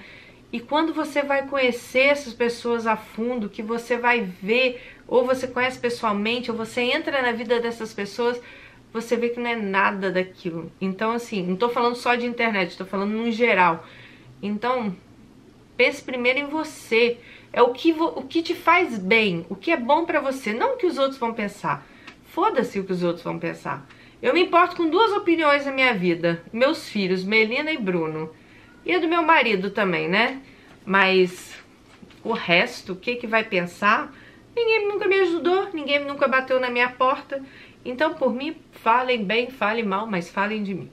E 0.52 0.60
quando 0.60 0.94
você 0.94 1.24
vai 1.24 1.48
conhecer 1.48 2.08
essas 2.08 2.34
pessoas 2.34 2.86
a 2.86 2.96
fundo, 2.96 3.50
que 3.50 3.64
você 3.64 3.98
vai 3.98 4.22
ver, 4.22 4.82
ou 5.08 5.26
você 5.26 5.48
conhece 5.48 5.80
pessoalmente, 5.80 6.52
ou 6.52 6.56
você 6.56 6.82
entra 6.82 7.22
na 7.24 7.32
vida 7.32 7.60
dessas 7.60 7.92
pessoas, 7.92 8.40
você 8.94 9.16
vê 9.18 9.30
que 9.30 9.40
não 9.40 9.50
é 9.50 9.56
nada 9.56 10.12
daquilo. 10.12 10.72
Então, 10.80 11.12
assim, 11.12 11.42
não 11.42 11.56
tô 11.56 11.70
falando 11.70 11.96
só 11.96 12.14
de 12.14 12.28
internet, 12.28 12.78
tô 12.78 12.86
falando 12.86 13.12
no 13.12 13.32
geral. 13.32 13.84
Então, 14.44 14.96
pense 15.76 16.04
primeiro 16.04 16.38
em 16.38 16.46
você. 16.46 17.18
É 17.54 17.62
o 17.62 17.72
que, 17.72 17.94
o 17.94 18.24
que 18.24 18.42
te 18.42 18.56
faz 18.56 18.98
bem, 18.98 19.46
o 19.48 19.56
que 19.56 19.72
é 19.72 19.78
bom 19.78 20.06
para 20.06 20.20
você, 20.20 20.52
não 20.52 20.74
o 20.74 20.78
que 20.78 20.88
os 20.88 20.98
outros 20.98 21.20
vão 21.20 21.34
pensar. 21.34 21.86
Foda-se 22.26 22.80
o 22.80 22.84
que 22.84 22.92
os 22.92 23.04
outros 23.04 23.24
vão 23.24 23.38
pensar. 23.38 23.88
Eu 24.20 24.34
me 24.34 24.42
importo 24.42 24.76
com 24.76 24.90
duas 24.90 25.12
opiniões 25.12 25.66
na 25.66 25.72
minha 25.72 25.94
vida: 25.94 26.42
meus 26.52 26.90
filhos, 26.90 27.24
Melina 27.24 27.72
e 27.72 27.78
Bruno. 27.78 28.34
E 28.84 28.94
a 28.94 29.00
do 29.00 29.08
meu 29.08 29.22
marido 29.22 29.70
também, 29.70 30.10
né? 30.10 30.42
Mas 30.84 31.54
o 32.24 32.34
resto, 32.34 32.94
o 32.94 32.96
que 32.96 33.18
que 33.18 33.28
vai 33.28 33.44
pensar? 33.44 34.12
Ninguém 34.56 34.88
nunca 34.88 35.08
me 35.08 35.20
ajudou, 35.20 35.70
ninguém 35.74 36.04
nunca 36.04 36.28
bateu 36.28 36.60
na 36.60 36.70
minha 36.70 36.90
porta. 36.90 37.42
Então, 37.86 38.16
por 38.16 38.34
mim, 38.34 38.56
falem 38.72 39.24
bem, 39.24 39.50
falem 39.50 39.84
mal, 39.84 40.08
mas 40.08 40.30
falem 40.30 40.64
de 40.64 40.74
mim. 40.74 40.90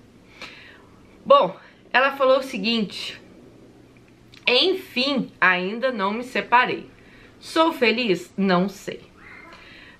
Bom, 1.24 1.56
ela 1.92 2.12
falou 2.12 2.38
o 2.38 2.42
seguinte: 2.42 3.20
Enfim, 4.46 5.30
ainda 5.40 5.92
não 5.92 6.12
me 6.12 6.24
separei. 6.24 6.88
Sou 7.38 7.72
feliz? 7.72 8.32
Não 8.36 8.68
sei. 8.68 9.00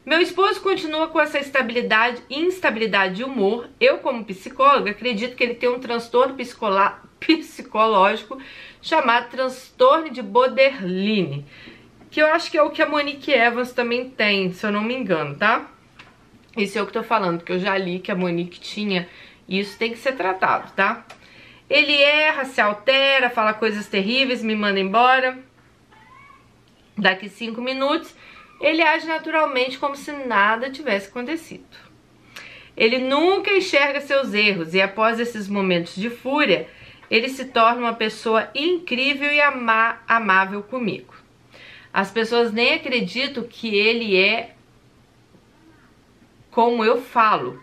Meu 0.05 0.21
esposo 0.21 0.61
continua 0.61 1.09
com 1.09 1.21
essa 1.21 1.39
estabilidade, 1.39 2.23
instabilidade 2.31 3.17
de 3.17 3.25
humor. 3.25 3.69
Eu, 3.79 3.99
como 3.99 4.25
psicóloga, 4.25 4.91
acredito 4.91 5.37
que 5.37 5.45
ele 5.45 5.55
tem 5.55 5.69
um 5.69 5.79
transtorno 5.79 6.37
psicológico 7.19 8.39
chamado 8.81 9.31
transtorno 9.31 10.11
de 10.11 10.23
Borderline, 10.23 11.45
que 12.11 12.21
eu 12.21 12.27
acho 12.29 12.51
que 12.51 12.57
é 12.57 12.63
o 12.63 12.71
que 12.71 12.83
a 12.83 12.89
Monique 12.89 13.31
Evans 13.31 13.73
também 13.73 14.09
tem, 14.09 14.53
se 14.53 14.67
eu 14.67 14.73
não 14.73 14.83
me 14.83 14.95
engano, 14.95 15.37
tá? 15.37 15.71
Isso 16.57 16.79
é 16.79 16.83
o 16.83 16.87
que 16.87 16.97
eu 16.97 17.03
tô 17.03 17.09
falando, 17.09 17.39
porque 17.39 17.53
eu 17.53 17.59
já 17.59 17.77
li 17.77 18.01
que 18.01 18.11
a 18.11 18.17
Monique 18.17 18.59
tinha 18.59 19.07
e 19.47 19.61
isso 19.61 19.79
tem 19.79 19.93
que 19.93 19.99
ser 19.99 20.17
tratado, 20.17 20.73
tá? 20.73 21.05
Ele 21.71 21.97
erra, 21.97 22.45
se 22.45 22.61
altera, 22.61 23.31
fala 23.31 23.55
coisas 23.55 23.87
terríveis, 23.87 24.43
me 24.43 24.57
manda 24.57 24.81
embora. 24.81 25.39
Daqui 26.99 27.29
cinco 27.29 27.63
minutos, 27.63 28.13
ele 28.61 28.83
age 28.83 29.07
naturalmente 29.07 29.79
como 29.79 29.95
se 29.95 30.11
nada 30.11 30.69
tivesse 30.69 31.09
acontecido. 31.09 31.65
Ele 32.77 32.99
nunca 32.99 33.53
enxerga 33.53 34.01
seus 34.01 34.35
erros 34.35 34.75
e 34.75 34.83
após 34.83 35.21
esses 35.21 35.47
momentos 35.47 35.95
de 35.95 36.11
fúria, 36.11 36.69
ele 37.09 37.29
se 37.29 37.45
torna 37.45 37.83
uma 37.83 37.95
pessoa 37.95 38.51
incrível 38.55 39.31
e 39.31 39.41
ama 39.41 40.01
amável 40.09 40.63
comigo. 40.65 41.15
As 41.93 42.11
pessoas 42.11 42.53
nem 42.53 42.75
acreditam 42.75 43.45
que 43.45 43.77
ele 43.77 44.17
é 44.17 44.55
como 46.51 46.85
eu 46.85 47.01
falo. 47.01 47.63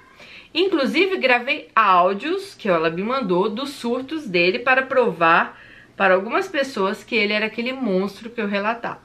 Inclusive, 0.53 1.17
gravei 1.17 1.69
áudios 1.75 2.55
que 2.55 2.69
ela 2.69 2.89
me 2.89 3.03
mandou 3.03 3.49
dos 3.49 3.71
surtos 3.71 4.27
dele 4.27 4.59
para 4.59 4.81
provar 4.81 5.59
para 5.95 6.13
algumas 6.13 6.47
pessoas 6.47 7.03
que 7.03 7.15
ele 7.15 7.33
era 7.33 7.47
aquele 7.47 7.73
monstro 7.73 8.29
que 8.29 8.39
eu 8.39 8.47
relatava. 8.47 9.01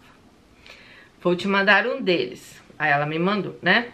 Vou 1.21 1.35
te 1.35 1.49
mandar 1.49 1.87
um 1.87 2.01
deles. 2.01 2.61
Aí 2.79 2.91
ela 2.91 3.07
me 3.07 3.19
mandou, 3.19 3.59
né? 3.63 3.93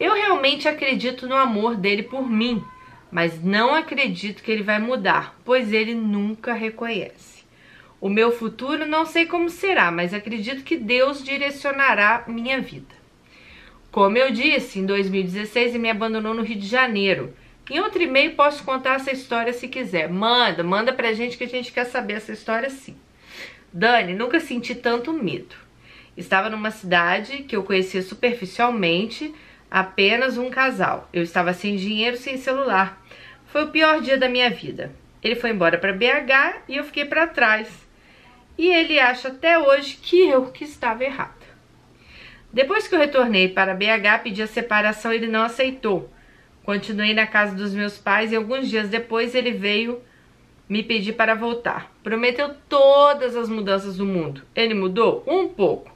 Eu 0.00 0.14
realmente 0.14 0.68
acredito 0.68 1.26
no 1.26 1.36
amor 1.36 1.76
dele 1.76 2.02
por 2.02 2.28
mim, 2.28 2.62
mas 3.10 3.42
não 3.42 3.74
acredito 3.74 4.42
que 4.42 4.50
ele 4.50 4.62
vai 4.62 4.78
mudar, 4.78 5.36
pois 5.44 5.72
ele 5.72 5.94
nunca 5.94 6.52
reconhece. 6.52 7.44
O 8.00 8.08
meu 8.08 8.30
futuro 8.30 8.86
não 8.86 9.04
sei 9.04 9.26
como 9.26 9.50
será, 9.50 9.90
mas 9.90 10.14
acredito 10.14 10.62
que 10.62 10.76
Deus 10.76 11.22
direcionará 11.22 12.24
minha 12.28 12.60
vida. 12.60 12.97
Como 13.98 14.16
eu 14.16 14.30
disse, 14.30 14.78
em 14.78 14.86
2016 14.86 15.70
ele 15.70 15.78
me 15.80 15.90
abandonou 15.90 16.32
no 16.32 16.44
Rio 16.44 16.56
de 16.56 16.68
Janeiro. 16.68 17.34
Em 17.68 17.80
outro 17.80 18.00
e-mail 18.00 18.36
posso 18.36 18.62
contar 18.62 18.94
essa 18.94 19.10
história 19.10 19.52
se 19.52 19.66
quiser. 19.66 20.08
Manda, 20.08 20.62
manda 20.62 20.92
pra 20.92 21.12
gente 21.12 21.36
que 21.36 21.42
a 21.42 21.48
gente 21.48 21.72
quer 21.72 21.84
saber 21.84 22.12
essa 22.12 22.30
história 22.30 22.70
sim. 22.70 22.96
Dani, 23.72 24.14
nunca 24.14 24.38
senti 24.38 24.72
tanto 24.72 25.12
medo. 25.12 25.56
Estava 26.16 26.48
numa 26.48 26.70
cidade 26.70 27.38
que 27.38 27.56
eu 27.56 27.64
conhecia 27.64 28.00
superficialmente, 28.00 29.34
apenas 29.68 30.38
um 30.38 30.48
casal. 30.48 31.08
Eu 31.12 31.24
estava 31.24 31.52
sem 31.52 31.74
dinheiro, 31.74 32.16
sem 32.16 32.36
celular. 32.36 33.04
Foi 33.46 33.64
o 33.64 33.72
pior 33.72 34.00
dia 34.00 34.16
da 34.16 34.28
minha 34.28 34.48
vida. 34.48 34.92
Ele 35.20 35.34
foi 35.34 35.50
embora 35.50 35.76
para 35.76 35.92
BH 35.92 36.62
e 36.68 36.76
eu 36.76 36.84
fiquei 36.84 37.04
para 37.04 37.26
trás. 37.26 37.68
E 38.56 38.68
ele 38.68 39.00
acha 39.00 39.26
até 39.26 39.58
hoje 39.58 39.98
que 40.00 40.20
eu 40.28 40.52
que 40.52 40.62
estava 40.62 41.02
errado. 41.02 41.37
Depois 42.52 42.88
que 42.88 42.94
eu 42.94 42.98
retornei 42.98 43.48
para 43.48 43.74
BH, 43.74 44.22
pedi 44.22 44.42
a 44.42 44.46
separação, 44.46 45.12
ele 45.12 45.26
não 45.26 45.42
aceitou. 45.42 46.10
Continuei 46.62 47.14
na 47.14 47.26
casa 47.26 47.54
dos 47.54 47.74
meus 47.74 47.98
pais 47.98 48.32
e 48.32 48.36
alguns 48.36 48.68
dias 48.68 48.88
depois 48.88 49.34
ele 49.34 49.52
veio 49.52 50.00
me 50.68 50.82
pedir 50.82 51.14
para 51.14 51.34
voltar. 51.34 51.92
Prometeu 52.02 52.54
todas 52.68 53.36
as 53.36 53.48
mudanças 53.48 53.96
do 53.96 54.04
mundo. 54.04 54.42
Ele 54.54 54.74
mudou 54.74 55.24
um 55.26 55.48
pouco, 55.48 55.90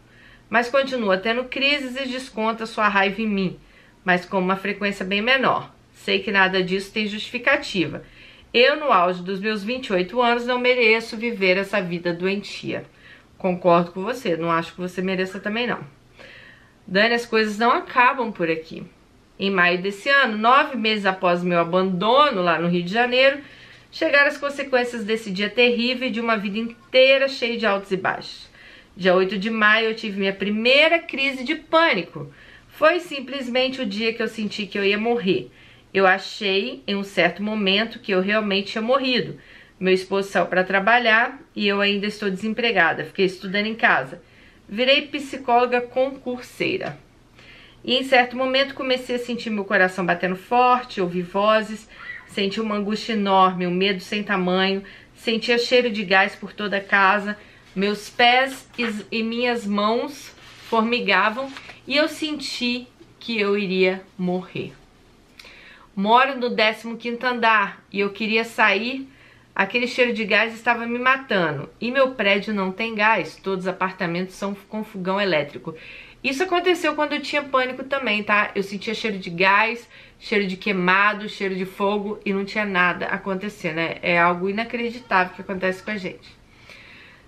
mas 0.48 0.70
continua 0.70 1.18
tendo 1.18 1.44
crises 1.44 1.96
e 1.96 2.08
desconta 2.08 2.66
sua 2.66 2.88
raiva 2.88 3.20
em 3.20 3.28
mim, 3.28 3.58
mas 4.04 4.24
com 4.24 4.38
uma 4.38 4.56
frequência 4.56 5.04
bem 5.04 5.20
menor. 5.20 5.74
Sei 5.92 6.20
que 6.20 6.32
nada 6.32 6.62
disso 6.62 6.92
tem 6.92 7.06
justificativa. 7.06 8.02
Eu, 8.52 8.76
no 8.76 8.92
auge 8.92 9.22
dos 9.22 9.40
meus 9.40 9.62
28 9.64 10.20
anos, 10.20 10.46
não 10.46 10.58
mereço 10.58 11.16
viver 11.16 11.56
essa 11.56 11.80
vida 11.80 12.12
doentia. 12.12 12.84
Concordo 13.38 13.92
com 13.92 14.02
você, 14.02 14.36
não 14.36 14.50
acho 14.50 14.74
que 14.74 14.80
você 14.80 15.00
mereça 15.00 15.40
também 15.40 15.66
não. 15.66 15.80
Dani, 16.86 17.14
as 17.14 17.24
coisas 17.24 17.58
não 17.58 17.70
acabam 17.70 18.32
por 18.32 18.50
aqui. 18.50 18.84
Em 19.38 19.50
maio 19.50 19.80
desse 19.80 20.08
ano, 20.08 20.36
nove 20.36 20.76
meses 20.76 21.06
após 21.06 21.42
meu 21.42 21.58
abandono 21.58 22.42
lá 22.42 22.58
no 22.58 22.68
Rio 22.68 22.82
de 22.82 22.92
Janeiro, 22.92 23.40
chegaram 23.90 24.28
as 24.28 24.38
consequências 24.38 25.04
desse 25.04 25.30
dia 25.30 25.48
terrível 25.48 26.10
de 26.10 26.20
uma 26.20 26.36
vida 26.36 26.58
inteira 26.58 27.28
cheia 27.28 27.56
de 27.56 27.66
altos 27.66 27.90
e 27.92 27.96
baixos. 27.96 28.50
Dia 28.96 29.14
8 29.14 29.38
de 29.38 29.48
maio 29.48 29.88
eu 29.88 29.94
tive 29.94 30.18
minha 30.18 30.32
primeira 30.34 30.98
crise 30.98 31.44
de 31.44 31.54
pânico. 31.54 32.32
Foi 32.68 33.00
simplesmente 33.00 33.80
o 33.80 33.86
dia 33.86 34.12
que 34.12 34.22
eu 34.22 34.28
senti 34.28 34.66
que 34.66 34.78
eu 34.78 34.84
ia 34.84 34.98
morrer. 34.98 35.50
Eu 35.94 36.06
achei 36.06 36.82
em 36.86 36.94
um 36.94 37.02
certo 37.02 37.42
momento 37.42 38.00
que 38.00 38.12
eu 38.12 38.20
realmente 38.20 38.72
tinha 38.72 38.82
morrido. 38.82 39.38
Meu 39.80 39.92
esposo 39.92 40.28
saiu 40.28 40.46
para 40.46 40.64
trabalhar 40.64 41.40
e 41.56 41.66
eu 41.66 41.80
ainda 41.80 42.06
estou 42.06 42.30
desempregada. 42.30 43.04
Fiquei 43.04 43.26
estudando 43.26 43.66
em 43.66 43.74
casa 43.74 44.20
virei 44.68 45.02
psicóloga 45.02 45.80
concurseira. 45.80 46.98
E 47.84 47.96
em 47.96 48.04
certo 48.04 48.36
momento 48.36 48.74
comecei 48.74 49.16
a 49.16 49.18
sentir 49.18 49.50
meu 49.50 49.64
coração 49.64 50.06
batendo 50.06 50.36
forte, 50.36 51.00
ouvi 51.00 51.22
vozes, 51.22 51.88
senti 52.28 52.60
uma 52.60 52.76
angústia 52.76 53.14
enorme, 53.14 53.66
um 53.66 53.70
medo 53.70 54.00
sem 54.00 54.22
tamanho, 54.22 54.84
sentia 55.14 55.58
cheiro 55.58 55.90
de 55.90 56.04
gás 56.04 56.36
por 56.36 56.52
toda 56.52 56.76
a 56.76 56.84
casa, 56.84 57.36
meus 57.74 58.08
pés 58.08 58.68
e 59.10 59.22
minhas 59.22 59.66
mãos 59.66 60.32
formigavam 60.68 61.50
e 61.86 61.96
eu 61.96 62.08
senti 62.08 62.86
que 63.18 63.38
eu 63.38 63.58
iria 63.58 64.02
morrer. 64.16 64.72
Moro 65.94 66.38
no 66.38 66.54
15 66.54 67.26
andar 67.26 67.84
e 67.92 68.00
eu 68.00 68.10
queria 68.10 68.44
sair 68.44 69.08
Aquele 69.54 69.86
cheiro 69.86 70.12
de 70.14 70.24
gás 70.24 70.54
estava 70.54 70.86
me 70.86 70.98
matando. 70.98 71.68
E 71.80 71.90
meu 71.90 72.12
prédio 72.12 72.54
não 72.54 72.72
tem 72.72 72.94
gás, 72.94 73.36
todos 73.36 73.64
os 73.64 73.68
apartamentos 73.68 74.34
são 74.34 74.54
com 74.68 74.82
fogão 74.82 75.20
elétrico. 75.20 75.74
Isso 76.24 76.42
aconteceu 76.42 76.94
quando 76.94 77.14
eu 77.14 77.20
tinha 77.20 77.42
pânico 77.42 77.84
também, 77.84 78.22
tá? 78.22 78.52
Eu 78.54 78.62
sentia 78.62 78.94
cheiro 78.94 79.18
de 79.18 79.28
gás, 79.28 79.88
cheiro 80.18 80.46
de 80.46 80.56
queimado, 80.56 81.28
cheiro 81.28 81.54
de 81.54 81.66
fogo 81.66 82.20
e 82.24 82.32
não 82.32 82.44
tinha 82.44 82.64
nada 82.64 83.06
acontecendo. 83.06 83.76
né? 83.76 83.98
é 84.02 84.18
algo 84.18 84.48
inacreditável 84.48 85.34
que 85.34 85.42
acontece 85.42 85.82
com 85.82 85.90
a 85.90 85.96
gente. 85.96 86.40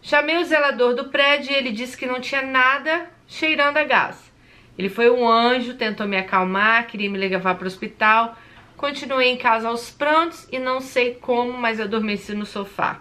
Chamei 0.00 0.37
o 0.37 0.45
zelador 0.45 0.95
do 0.95 1.09
prédio 1.09 1.50
e 1.50 1.57
ele 1.57 1.73
disse 1.73 1.97
que 1.97 2.07
não 2.07 2.21
tinha 2.21 2.43
nada 2.43 3.11
cheirando 3.26 3.78
a 3.78 3.85
gás. 3.85 4.33
Ele 4.78 4.88
foi 4.88 5.11
um 5.11 5.26
anjo, 5.28 5.75
tentou 5.75 6.07
me 6.07 6.16
acalmar, 6.16 6.87
queria 6.87 7.11
me 7.11 7.19
levar 7.19 7.54
para 7.57 7.64
o 7.64 7.66
hospital, 7.66 8.37
Continuei 8.76 9.28
em 9.28 9.37
casa 9.37 9.69
aos 9.69 9.90
prantos 9.90 10.49
e 10.50 10.59
não 10.59 10.81
sei 10.81 11.14
como, 11.14 11.52
mas 11.52 11.81
adormeci 11.81 12.35
no 12.35 12.45
sofá. 12.45 13.00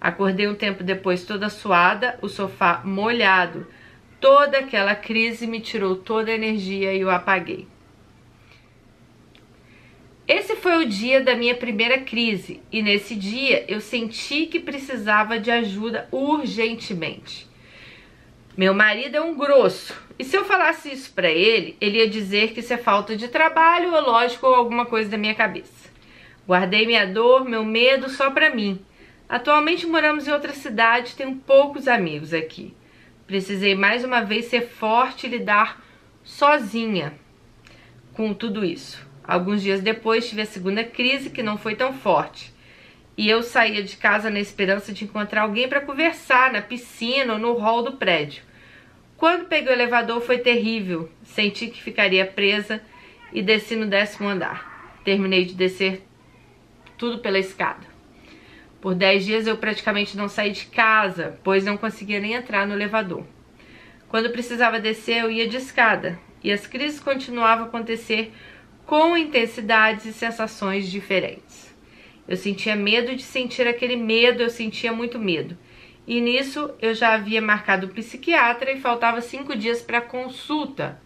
Acordei 0.00 0.48
um 0.48 0.54
tempo 0.54 0.84
depois 0.84 1.24
toda 1.24 1.48
suada, 1.48 2.18
o 2.22 2.28
sofá 2.28 2.80
molhado. 2.84 3.66
Toda 4.20 4.58
aquela 4.58 4.94
crise 4.94 5.46
me 5.46 5.60
tirou 5.60 5.96
toda 5.96 6.30
a 6.30 6.34
energia 6.34 6.94
e 6.94 7.00
eu 7.00 7.10
apaguei. 7.10 7.66
Esse 10.28 10.54
foi 10.54 10.84
o 10.84 10.88
dia 10.88 11.20
da 11.20 11.34
minha 11.34 11.56
primeira 11.56 11.98
crise 12.02 12.62
e 12.70 12.80
nesse 12.80 13.16
dia 13.16 13.64
eu 13.66 13.80
senti 13.80 14.46
que 14.46 14.60
precisava 14.60 15.40
de 15.40 15.50
ajuda 15.50 16.08
urgentemente. 16.12 17.49
Meu 18.60 18.74
marido 18.74 19.16
é 19.16 19.20
um 19.22 19.34
grosso. 19.34 19.98
E 20.18 20.22
se 20.22 20.36
eu 20.36 20.44
falasse 20.44 20.92
isso 20.92 21.10
para 21.14 21.30
ele, 21.30 21.78
ele 21.80 21.96
ia 21.96 22.06
dizer 22.06 22.52
que 22.52 22.60
isso 22.60 22.74
é 22.74 22.76
falta 22.76 23.16
de 23.16 23.26
trabalho 23.26 23.94
ou 23.94 24.02
lógico 24.02 24.46
ou 24.46 24.54
alguma 24.54 24.84
coisa 24.84 25.08
da 25.08 25.16
minha 25.16 25.34
cabeça. 25.34 25.88
Guardei 26.46 26.84
minha 26.84 27.06
dor, 27.06 27.48
meu 27.48 27.64
medo 27.64 28.10
só 28.10 28.30
para 28.30 28.54
mim. 28.54 28.84
Atualmente 29.26 29.86
moramos 29.86 30.28
em 30.28 30.30
outra 30.30 30.52
cidade, 30.52 31.14
tenho 31.16 31.36
poucos 31.36 31.88
amigos 31.88 32.34
aqui. 32.34 32.76
Precisei 33.26 33.74
mais 33.74 34.04
uma 34.04 34.20
vez 34.20 34.44
ser 34.44 34.66
forte 34.66 35.26
e 35.26 35.30
lidar 35.30 35.82
sozinha 36.22 37.14
com 38.12 38.34
tudo 38.34 38.62
isso. 38.62 39.02
Alguns 39.24 39.62
dias 39.62 39.80
depois 39.80 40.28
tive 40.28 40.42
a 40.42 40.46
segunda 40.46 40.84
crise, 40.84 41.30
que 41.30 41.42
não 41.42 41.56
foi 41.56 41.76
tão 41.76 41.94
forte. 41.94 42.52
E 43.16 43.26
eu 43.26 43.42
saía 43.42 43.82
de 43.82 43.96
casa 43.96 44.28
na 44.28 44.38
esperança 44.38 44.92
de 44.92 45.04
encontrar 45.04 45.44
alguém 45.44 45.66
para 45.66 45.80
conversar 45.80 46.52
na 46.52 46.60
piscina 46.60 47.32
ou 47.32 47.38
no 47.38 47.54
hall 47.54 47.82
do 47.82 47.92
prédio. 47.92 48.49
Quando 49.20 49.48
peguei 49.48 49.70
o 49.70 49.74
elevador 49.74 50.22
foi 50.22 50.38
terrível. 50.38 51.10
Senti 51.22 51.66
que 51.66 51.82
ficaria 51.82 52.24
presa 52.24 52.80
e 53.30 53.42
desci 53.42 53.76
no 53.76 53.84
décimo 53.84 54.26
andar. 54.26 54.98
Terminei 55.04 55.44
de 55.44 55.52
descer 55.52 56.02
tudo 56.96 57.18
pela 57.18 57.38
escada. 57.38 57.86
Por 58.80 58.94
dez 58.94 59.26
dias 59.26 59.46
eu 59.46 59.58
praticamente 59.58 60.16
não 60.16 60.26
saí 60.26 60.52
de 60.52 60.64
casa, 60.64 61.38
pois 61.44 61.66
não 61.66 61.76
conseguia 61.76 62.18
nem 62.18 62.32
entrar 62.32 62.66
no 62.66 62.72
elevador. 62.72 63.22
Quando 64.08 64.30
precisava 64.30 64.80
descer, 64.80 65.18
eu 65.22 65.30
ia 65.30 65.46
de 65.46 65.58
escada, 65.58 66.18
e 66.42 66.50
as 66.50 66.66
crises 66.66 66.98
continuavam 66.98 67.66
a 67.66 67.68
acontecer 67.68 68.32
com 68.86 69.18
intensidades 69.18 70.06
e 70.06 70.14
sensações 70.14 70.90
diferentes. 70.90 71.76
Eu 72.26 72.38
sentia 72.38 72.74
medo 72.74 73.14
de 73.14 73.22
sentir 73.22 73.68
aquele 73.68 73.96
medo, 73.96 74.42
eu 74.42 74.48
sentia 74.48 74.94
muito 74.94 75.18
medo. 75.18 75.58
E 76.10 76.20
nisso 76.20 76.74
eu 76.82 76.92
já 76.92 77.14
havia 77.14 77.40
marcado 77.40 77.86
o 77.86 77.90
psiquiatra 77.90 78.72
e 78.72 78.80
faltava 78.80 79.20
cinco 79.20 79.54
dias 79.56 79.80
para 79.80 79.98
a 79.98 80.02
consulta. 80.02 81.00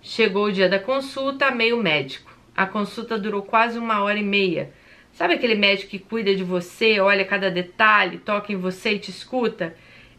Chegou 0.00 0.44
o 0.44 0.52
dia 0.52 0.68
da 0.68 0.78
consulta, 0.78 1.50
meio 1.50 1.76
médico. 1.82 2.30
A 2.56 2.64
consulta 2.64 3.18
durou 3.18 3.42
quase 3.42 3.76
uma 3.76 4.04
hora 4.04 4.20
e 4.20 4.22
meia. 4.22 4.72
Sabe 5.12 5.34
aquele 5.34 5.56
médico 5.56 5.90
que 5.90 5.98
cuida 5.98 6.32
de 6.32 6.44
você, 6.44 7.00
olha 7.00 7.24
cada 7.24 7.50
detalhe, 7.50 8.18
toca 8.18 8.52
em 8.52 8.56
você 8.56 8.92
e 8.92 8.98
te 9.00 9.10
escuta? 9.10 9.74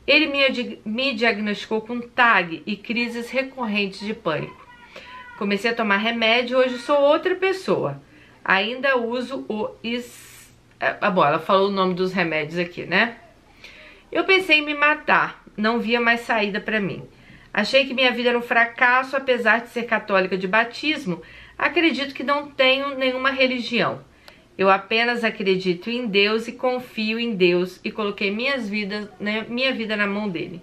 Ele 0.05 0.27
me, 0.27 0.81
me 0.84 1.13
diagnosticou 1.13 1.79
com 1.79 2.01
TAG 2.01 2.63
e 2.65 2.75
crises 2.75 3.29
recorrentes 3.29 4.01
de 4.01 4.13
pânico. 4.13 4.67
Comecei 5.38 5.72
a 5.72 5.74
tomar 5.74 6.00
remédio 6.00 6.60
e 6.60 6.65
hoje 6.65 6.79
sou 6.79 7.00
outra 7.00 7.34
pessoa. 7.34 8.03
Ainda 8.43 8.98
uso 8.98 9.46
o 9.48 9.69
is... 9.81 10.53
Ah, 10.81 11.10
bom, 11.10 11.24
ela 11.24 11.39
falou 11.39 11.69
o 11.69 11.72
nome 11.72 11.93
dos 11.93 12.12
remédios 12.12 12.60
aqui, 12.60 12.84
né? 12.84 13.19
Eu 14.11 14.23
pensei 14.23 14.59
em 14.59 14.65
me 14.65 14.73
matar, 14.73 15.43
não 15.55 15.79
via 15.79 15.99
mais 15.99 16.21
saída 16.21 16.61
para 16.61 16.79
mim. 16.79 17.03
Achei 17.53 17.85
que 17.85 17.93
minha 17.93 18.11
vida 18.11 18.29
era 18.29 18.37
um 18.37 18.41
fracasso, 18.41 19.17
apesar 19.17 19.61
de 19.61 19.69
ser 19.69 19.83
católica 19.83 20.37
de 20.37 20.47
batismo, 20.47 21.21
acredito 21.57 22.13
que 22.13 22.23
não 22.23 22.51
tenho 22.51 22.97
nenhuma 22.97 23.31
religião. 23.31 24.01
Eu 24.57 24.69
apenas 24.69 25.23
acredito 25.23 25.89
em 25.89 26.07
Deus 26.07 26.47
e 26.47 26.51
confio 26.51 27.19
em 27.19 27.35
Deus 27.35 27.79
e 27.83 27.91
coloquei 27.91 28.31
minhas 28.31 28.69
vidas, 28.69 29.07
né, 29.19 29.45
minha 29.49 29.73
vida 29.73 29.95
na 29.95 30.07
mão 30.07 30.29
dele. 30.29 30.61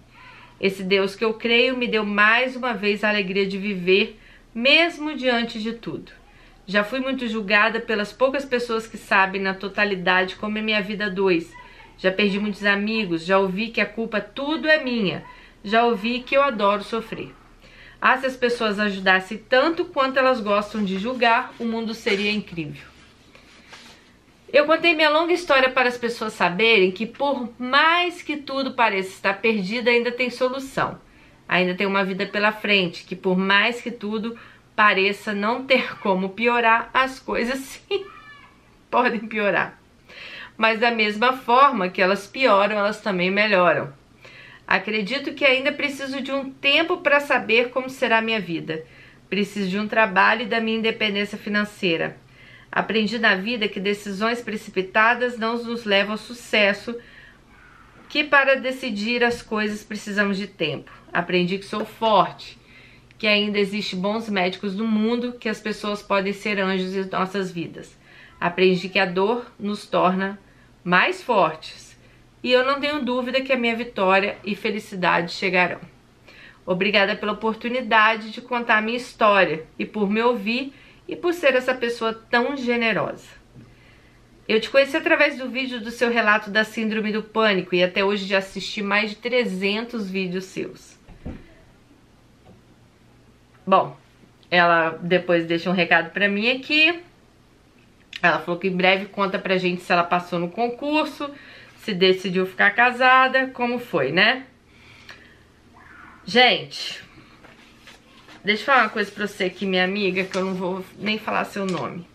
Esse 0.61 0.83
Deus 0.83 1.15
que 1.15 1.25
eu 1.25 1.35
creio 1.35 1.77
me 1.77 1.87
deu 1.87 2.05
mais 2.05 2.57
uma 2.57 2.73
vez 2.73 3.05
a 3.05 3.09
alegria 3.09 3.47
de 3.47 3.59
viver 3.59 4.19
mesmo 4.55 5.15
diante 5.15 5.61
de 5.61 5.73
tudo. 5.73 6.13
Já 6.67 6.83
fui 6.83 7.01
muito 7.01 7.29
julgada 7.29 7.81
pelas 7.81 8.13
poucas 8.13 8.45
pessoas 8.45 8.87
que 8.87 8.97
sabem 8.97 9.41
na 9.41 9.53
totalidade 9.53 10.37
como 10.37 10.57
é 10.57 10.63
minha 10.63 10.81
vida 10.81 11.11
dois. 11.11 11.53
Já 11.99 12.11
perdi 12.11 12.39
muitos 12.39 12.65
amigos, 12.65 13.25
já 13.25 13.39
ouvi 13.39 13.69
que 13.69 13.81
a 13.81 13.87
culpa 13.87 14.21
tudo 14.21 14.69
é 14.69 14.83
minha, 14.83 15.25
já 15.63 15.85
ouvi 15.85 16.21
que 16.21 16.37
eu 16.37 16.43
adoro 16.43 16.83
sofrer. 16.83 17.33
Ah, 18.01 18.19
se 18.19 18.27
as 18.27 18.37
pessoas 18.37 18.79
ajudassem 18.79 19.39
tanto 19.39 19.85
quanto 19.87 20.19
elas 20.19 20.41
gostam 20.41 20.85
de 20.85 20.99
julgar, 20.99 21.55
o 21.59 21.65
mundo 21.65 21.95
seria 21.95 22.31
incrível. 22.31 22.83
Eu 24.53 24.67
contei 24.67 24.95
minha 24.95 25.11
longa 25.11 25.33
história 25.33 25.71
para 25.71 25.89
as 25.89 25.99
pessoas 25.99 26.33
saberem 26.33 26.93
que, 26.93 27.07
por 27.07 27.51
mais 27.59 28.23
que 28.23 28.37
tudo 28.37 28.75
pareça 28.75 29.09
estar 29.11 29.41
perdido, 29.41 29.89
ainda 29.89 30.13
tem 30.13 30.31
solução 30.31 30.99
ainda 31.49 31.75
tem 31.75 31.87
uma 31.87 32.05
vida 32.05 32.27
pela 32.27 32.53
frente, 32.53 33.05
que 33.05 33.15
por 33.15 33.37
mais 33.37 33.81
que 33.81 33.91
tudo 33.91 34.39
pareça 34.75 35.33
não 35.33 35.65
ter 35.65 35.99
como 35.99 36.31
piorar, 36.31 36.91
as 36.93 37.19
coisas 37.19 37.59
sim 37.89 38.05
podem 38.91 39.21
piorar. 39.21 39.79
Mas 40.57 40.79
da 40.79 40.91
mesma 40.91 41.33
forma 41.33 41.89
que 41.89 42.01
elas 42.01 42.27
pioram, 42.27 42.77
elas 42.77 43.01
também 43.01 43.31
melhoram. 43.31 43.93
Acredito 44.67 45.35
que 45.35 45.45
ainda 45.45 45.73
preciso 45.73 46.23
de 46.23 46.33
um 46.33 46.51
tempo 46.51 46.99
para 46.99 47.21
saber 47.21 47.71
como 47.71 47.91
será 47.91 48.19
a 48.19 48.23
minha 48.23 48.41
vida. 48.41 48.85
Preciso 49.29 49.69
de 49.69 49.79
um 49.79 49.89
trabalho 49.89 50.43
e 50.43 50.47
da 50.47 50.61
minha 50.61 50.79
independência 50.79 51.37
financeira. 51.37 52.17
Aprendi 52.71 53.19
na 53.19 53.37
vida 53.37 53.69
que 53.69 53.79
decisões 53.79 54.41
precipitadas 54.41 55.39
não 55.39 55.63
nos 55.63 55.85
levam 55.85 56.13
ao 56.13 56.19
sucesso, 56.19 56.97
que 58.09 58.25
para 58.25 58.57
decidir 58.57 59.23
as 59.23 59.43
coisas 59.43 59.85
precisamos 59.85 60.37
de 60.37 60.47
tempo. 60.47 60.91
Aprendi 61.13 61.59
que 61.59 61.65
sou 61.65 61.85
forte, 61.85 62.59
que 63.19 63.27
ainda 63.27 63.59
existe 63.59 63.95
bons 63.95 64.29
médicos 64.29 64.75
no 64.75 64.87
mundo, 64.87 65.35
que 65.39 65.49
as 65.49 65.61
pessoas 65.61 66.03
podem 66.03 66.33
ser 66.33 66.59
anjos 66.59 66.95
em 66.97 67.09
nossas 67.11 67.51
vidas. 67.51 67.97
Aprendi 68.41 68.89
que 68.89 68.99
a 68.99 69.07
dor 69.07 69.47
nos 69.59 69.87
torna 69.87 70.39
mais 70.85 71.23
fortes. 71.23 71.99
E 72.43 72.53
eu 72.53 72.65
não 72.65 72.79
tenho 72.79 73.03
dúvida 73.03 73.41
que 73.41 73.53
a 73.53 73.57
minha 73.57 73.75
vitória 73.75 74.37
e 74.45 74.55
felicidade 74.55 75.33
chegarão. 75.33 75.81
Obrigada 76.67 77.17
pela 77.17 77.33
oportunidade 77.33 78.31
de 78.31 78.43
contar 78.43 78.79
a 78.79 78.83
minha 78.83 78.97
história 78.97 79.65
e 79.79 79.87
por 79.87 80.11
me 80.11 80.21
ouvir 80.23 80.75
e 81.09 81.17
por 81.17 81.33
ser 81.33 81.55
essa 81.55 81.75
pessoa 81.75 82.13
tão 82.31 82.57
generosa. 82.57 83.27
Eu 84.47 84.61
te 84.61 84.69
conheci 84.69 84.95
através 84.95 85.39
do 85.39 85.49
vídeo 85.49 85.81
do 85.81 85.91
seu 85.91 86.11
relato 86.11 86.51
da 86.51 86.65
síndrome 86.65 87.11
do 87.13 87.23
pânico 87.23 87.75
e 87.75 87.83
até 87.83 88.05
hoje 88.05 88.27
já 88.27 88.39
assisti 88.39 88.83
mais 88.83 89.11
de 89.11 89.17
300 89.17 90.11
vídeos 90.11 90.45
seus. 90.45 90.99
Bom, 93.67 93.97
ela 94.51 94.99
depois 95.03 95.47
deixa 95.47 95.71
um 95.71 95.73
recado 95.73 96.11
pra 96.11 96.29
mim 96.29 96.51
aqui. 96.51 97.03
Ela 98.25 98.39
falou 98.39 98.59
que 98.59 98.69
em 98.69 98.75
breve 98.75 99.05
conta 99.05 99.39
pra 99.39 99.59
gente 99.59 99.83
se 99.83 99.93
ela 99.93 100.03
passou 100.03 100.39
no 100.39 100.49
concurso, 100.49 101.31
se 101.77 101.93
decidiu 101.93 102.47
ficar 102.47 102.71
casada, 102.71 103.49
como 103.49 103.79
foi, 103.79 104.13
né? 104.13 104.47
Gente, 106.25 107.05
deixa 108.43 108.63
eu 108.63 108.67
falar 108.67 108.85
uma 108.85 108.89
coisa 108.89 109.11
pra 109.11 109.27
você 109.27 109.45
aqui, 109.45 109.67
minha 109.67 109.85
amiga, 109.85 110.25
que 110.25 110.39
eu 110.39 110.43
não 110.43 110.55
vou 110.55 110.83
nem 110.99 111.19
falar 111.19 111.45
seu 111.45 111.67
nome. 111.67 112.07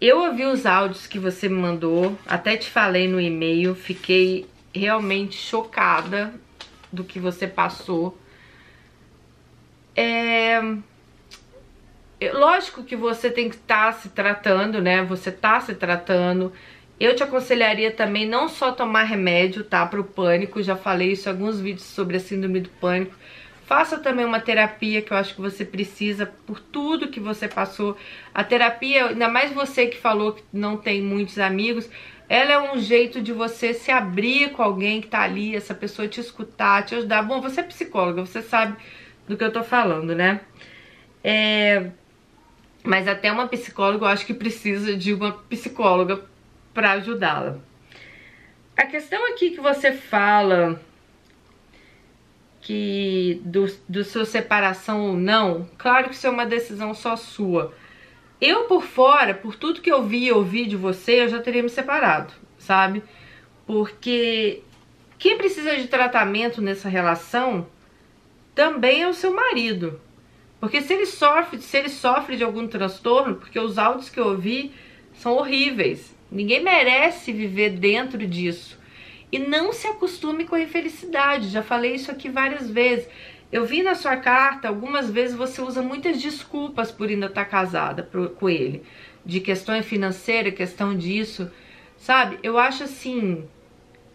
Eu 0.00 0.18
ouvi 0.22 0.44
os 0.44 0.66
áudios 0.66 1.06
que 1.06 1.20
você 1.20 1.48
me 1.48 1.54
mandou, 1.54 2.18
até 2.26 2.56
te 2.56 2.68
falei 2.68 3.06
no 3.06 3.20
e-mail, 3.20 3.72
fiquei 3.76 4.48
realmente 4.74 5.36
chocada 5.36 6.34
do 6.92 7.04
que 7.04 7.20
você 7.20 7.46
passou. 7.46 8.18
É... 9.94 10.60
Lógico 12.32 12.82
que 12.82 12.96
você 12.96 13.30
tem 13.30 13.48
que 13.48 13.54
estar 13.54 13.92
tá 13.92 13.92
se 13.92 14.08
tratando, 14.08 14.80
né? 14.82 15.02
Você 15.04 15.30
tá 15.30 15.60
se 15.60 15.74
tratando. 15.74 16.52
Eu 16.98 17.14
te 17.14 17.22
aconselharia 17.22 17.92
também 17.92 18.26
não 18.26 18.48
só 18.48 18.72
tomar 18.72 19.04
remédio, 19.04 19.62
tá? 19.62 19.86
Pro 19.86 20.02
pânico, 20.02 20.62
já 20.62 20.74
falei 20.74 21.12
isso 21.12 21.28
em 21.28 21.32
alguns 21.32 21.60
vídeos 21.60 21.86
sobre 21.86 22.16
a 22.16 22.20
síndrome 22.20 22.60
do 22.60 22.68
pânico. 22.70 23.14
Faça 23.66 23.98
também 23.98 24.24
uma 24.24 24.40
terapia 24.40 25.02
que 25.02 25.12
eu 25.12 25.16
acho 25.16 25.34
que 25.34 25.40
você 25.40 25.64
precisa 25.64 26.26
por 26.46 26.58
tudo 26.58 27.08
que 27.08 27.20
você 27.20 27.46
passou. 27.46 27.96
A 28.34 28.42
terapia, 28.42 29.08
ainda 29.08 29.28
mais 29.28 29.52
você 29.52 29.86
que 29.86 29.98
falou 29.98 30.32
que 30.32 30.42
não 30.52 30.76
tem 30.76 31.02
muitos 31.02 31.38
amigos, 31.38 31.88
ela 32.28 32.52
é 32.52 32.72
um 32.72 32.78
jeito 32.78 33.20
de 33.22 33.32
você 33.32 33.72
se 33.74 33.90
abrir 33.90 34.50
com 34.52 34.62
alguém 34.62 35.00
que 35.00 35.08
tá 35.08 35.20
ali, 35.20 35.54
essa 35.54 35.74
pessoa 35.74 36.08
te 36.08 36.18
escutar, 36.18 36.84
te 36.84 36.94
ajudar. 36.94 37.22
Bom, 37.22 37.40
você 37.40 37.60
é 37.60 37.62
psicóloga, 37.62 38.24
você 38.24 38.42
sabe 38.42 38.76
do 39.28 39.36
que 39.36 39.44
eu 39.44 39.52
tô 39.52 39.62
falando, 39.62 40.14
né? 40.14 40.40
É... 41.22 41.90
Mas 42.88 43.06
até 43.06 43.30
uma 43.30 43.46
psicóloga 43.46 44.06
eu 44.06 44.08
acho 44.08 44.24
que 44.24 44.32
precisa 44.32 44.96
de 44.96 45.12
uma 45.12 45.30
psicóloga 45.30 46.24
para 46.72 46.92
ajudá-la. 46.92 47.58
A 48.74 48.86
questão 48.86 49.30
aqui 49.30 49.50
que 49.50 49.60
você 49.60 49.92
fala 49.92 50.80
que 52.62 53.42
do, 53.44 53.66
do 53.86 54.02
sua 54.02 54.24
separação 54.24 55.02
ou 55.02 55.12
não, 55.12 55.68
claro 55.76 56.08
que 56.08 56.14
isso 56.14 56.26
é 56.26 56.30
uma 56.30 56.46
decisão 56.46 56.94
só 56.94 57.14
sua. 57.14 57.74
Eu 58.40 58.64
por 58.64 58.82
fora, 58.82 59.34
por 59.34 59.54
tudo 59.54 59.82
que 59.82 59.92
eu 59.92 60.02
vi 60.04 60.24
e 60.24 60.32
ouvi 60.32 60.64
de 60.64 60.74
você, 60.74 61.24
eu 61.24 61.28
já 61.28 61.42
teria 61.42 61.62
me 61.62 61.68
separado, 61.68 62.32
sabe? 62.58 63.02
Porque 63.66 64.62
quem 65.18 65.36
precisa 65.36 65.76
de 65.76 65.88
tratamento 65.88 66.62
nessa 66.62 66.88
relação 66.88 67.66
também 68.54 69.02
é 69.02 69.08
o 69.08 69.12
seu 69.12 69.34
marido. 69.34 70.00
Porque 70.60 70.80
se 70.80 70.92
ele 70.92 71.06
sofre, 71.06 71.60
se 71.60 71.76
ele 71.76 71.88
sofre 71.88 72.36
de 72.36 72.44
algum 72.44 72.66
transtorno, 72.66 73.36
porque 73.36 73.58
os 73.58 73.78
áudios 73.78 74.10
que 74.10 74.18
eu 74.18 74.26
ouvi 74.26 74.72
são 75.14 75.34
horríveis. 75.34 76.16
Ninguém 76.30 76.62
merece 76.62 77.32
viver 77.32 77.70
dentro 77.70 78.26
disso. 78.26 78.78
E 79.30 79.38
não 79.38 79.72
se 79.72 79.86
acostume 79.86 80.44
com 80.44 80.54
a 80.54 80.60
infelicidade, 80.60 81.48
já 81.48 81.62
falei 81.62 81.94
isso 81.94 82.10
aqui 82.10 82.28
várias 82.28 82.70
vezes. 82.70 83.08
Eu 83.50 83.64
vi 83.64 83.82
na 83.82 83.94
sua 83.94 84.16
carta, 84.16 84.68
algumas 84.68 85.10
vezes 85.10 85.36
você 85.36 85.62
usa 85.62 85.82
muitas 85.82 86.20
desculpas 86.20 86.90
por 86.90 87.08
ainda 87.08 87.26
estar 87.26 87.44
casada 87.44 88.08
com 88.36 88.48
ele. 88.48 88.82
de 89.24 89.40
questão 89.40 89.80
financeira, 89.82 90.50
questão 90.50 90.96
disso, 90.96 91.50
sabe? 91.98 92.38
Eu 92.42 92.58
acho 92.58 92.84
assim, 92.84 93.46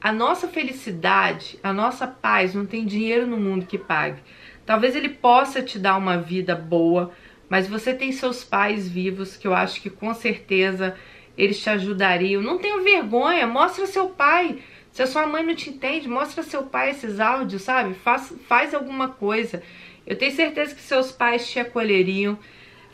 a 0.02 0.12
nossa 0.12 0.48
felicidade, 0.48 1.60
a 1.62 1.72
nossa 1.72 2.08
paz, 2.08 2.56
não 2.56 2.66
tem 2.66 2.84
dinheiro 2.86 3.28
no 3.28 3.38
mundo 3.38 3.68
que 3.68 3.78
pague. 3.78 4.20
Talvez 4.66 4.96
ele 4.96 5.10
possa 5.10 5.62
te 5.62 5.78
dar 5.78 5.98
uma 5.98 6.18
vida 6.18 6.56
boa, 6.56 7.12
mas 7.50 7.68
você 7.68 7.94
tem 7.94 8.12
seus 8.12 8.44
pais 8.44 8.88
vivos, 8.88 9.36
que 9.36 9.48
eu 9.48 9.54
acho 9.54 9.82
que 9.82 9.90
com 9.90 10.14
certeza 10.14 10.96
eles 11.38 11.62
te 11.62 11.70
ajudariam. 11.70 12.42
Não 12.42 12.58
tenha 12.58 12.82
vergonha, 12.82 13.46
mostra 13.46 13.86
seu 13.86 14.10
pai. 14.10 14.60
Se 14.92 15.02
a 15.02 15.08
sua 15.08 15.26
mãe 15.26 15.44
não 15.44 15.56
te 15.56 15.70
entende, 15.70 16.08
mostra 16.08 16.44
seu 16.44 16.64
pai 16.64 16.92
esses 16.92 17.20
áudios, 17.20 17.64
sabe? 17.64 17.94
Faz, 17.96 18.34
faz 18.48 18.74
alguma 18.74 19.10
coisa. 19.10 19.64
Eu 20.06 20.16
tenho 20.16 20.32
certeza 20.32 20.76
que 20.76 20.82
seus 20.82 21.12
pais 21.12 21.50
te 21.50 21.60
acolheriam. 21.60 22.38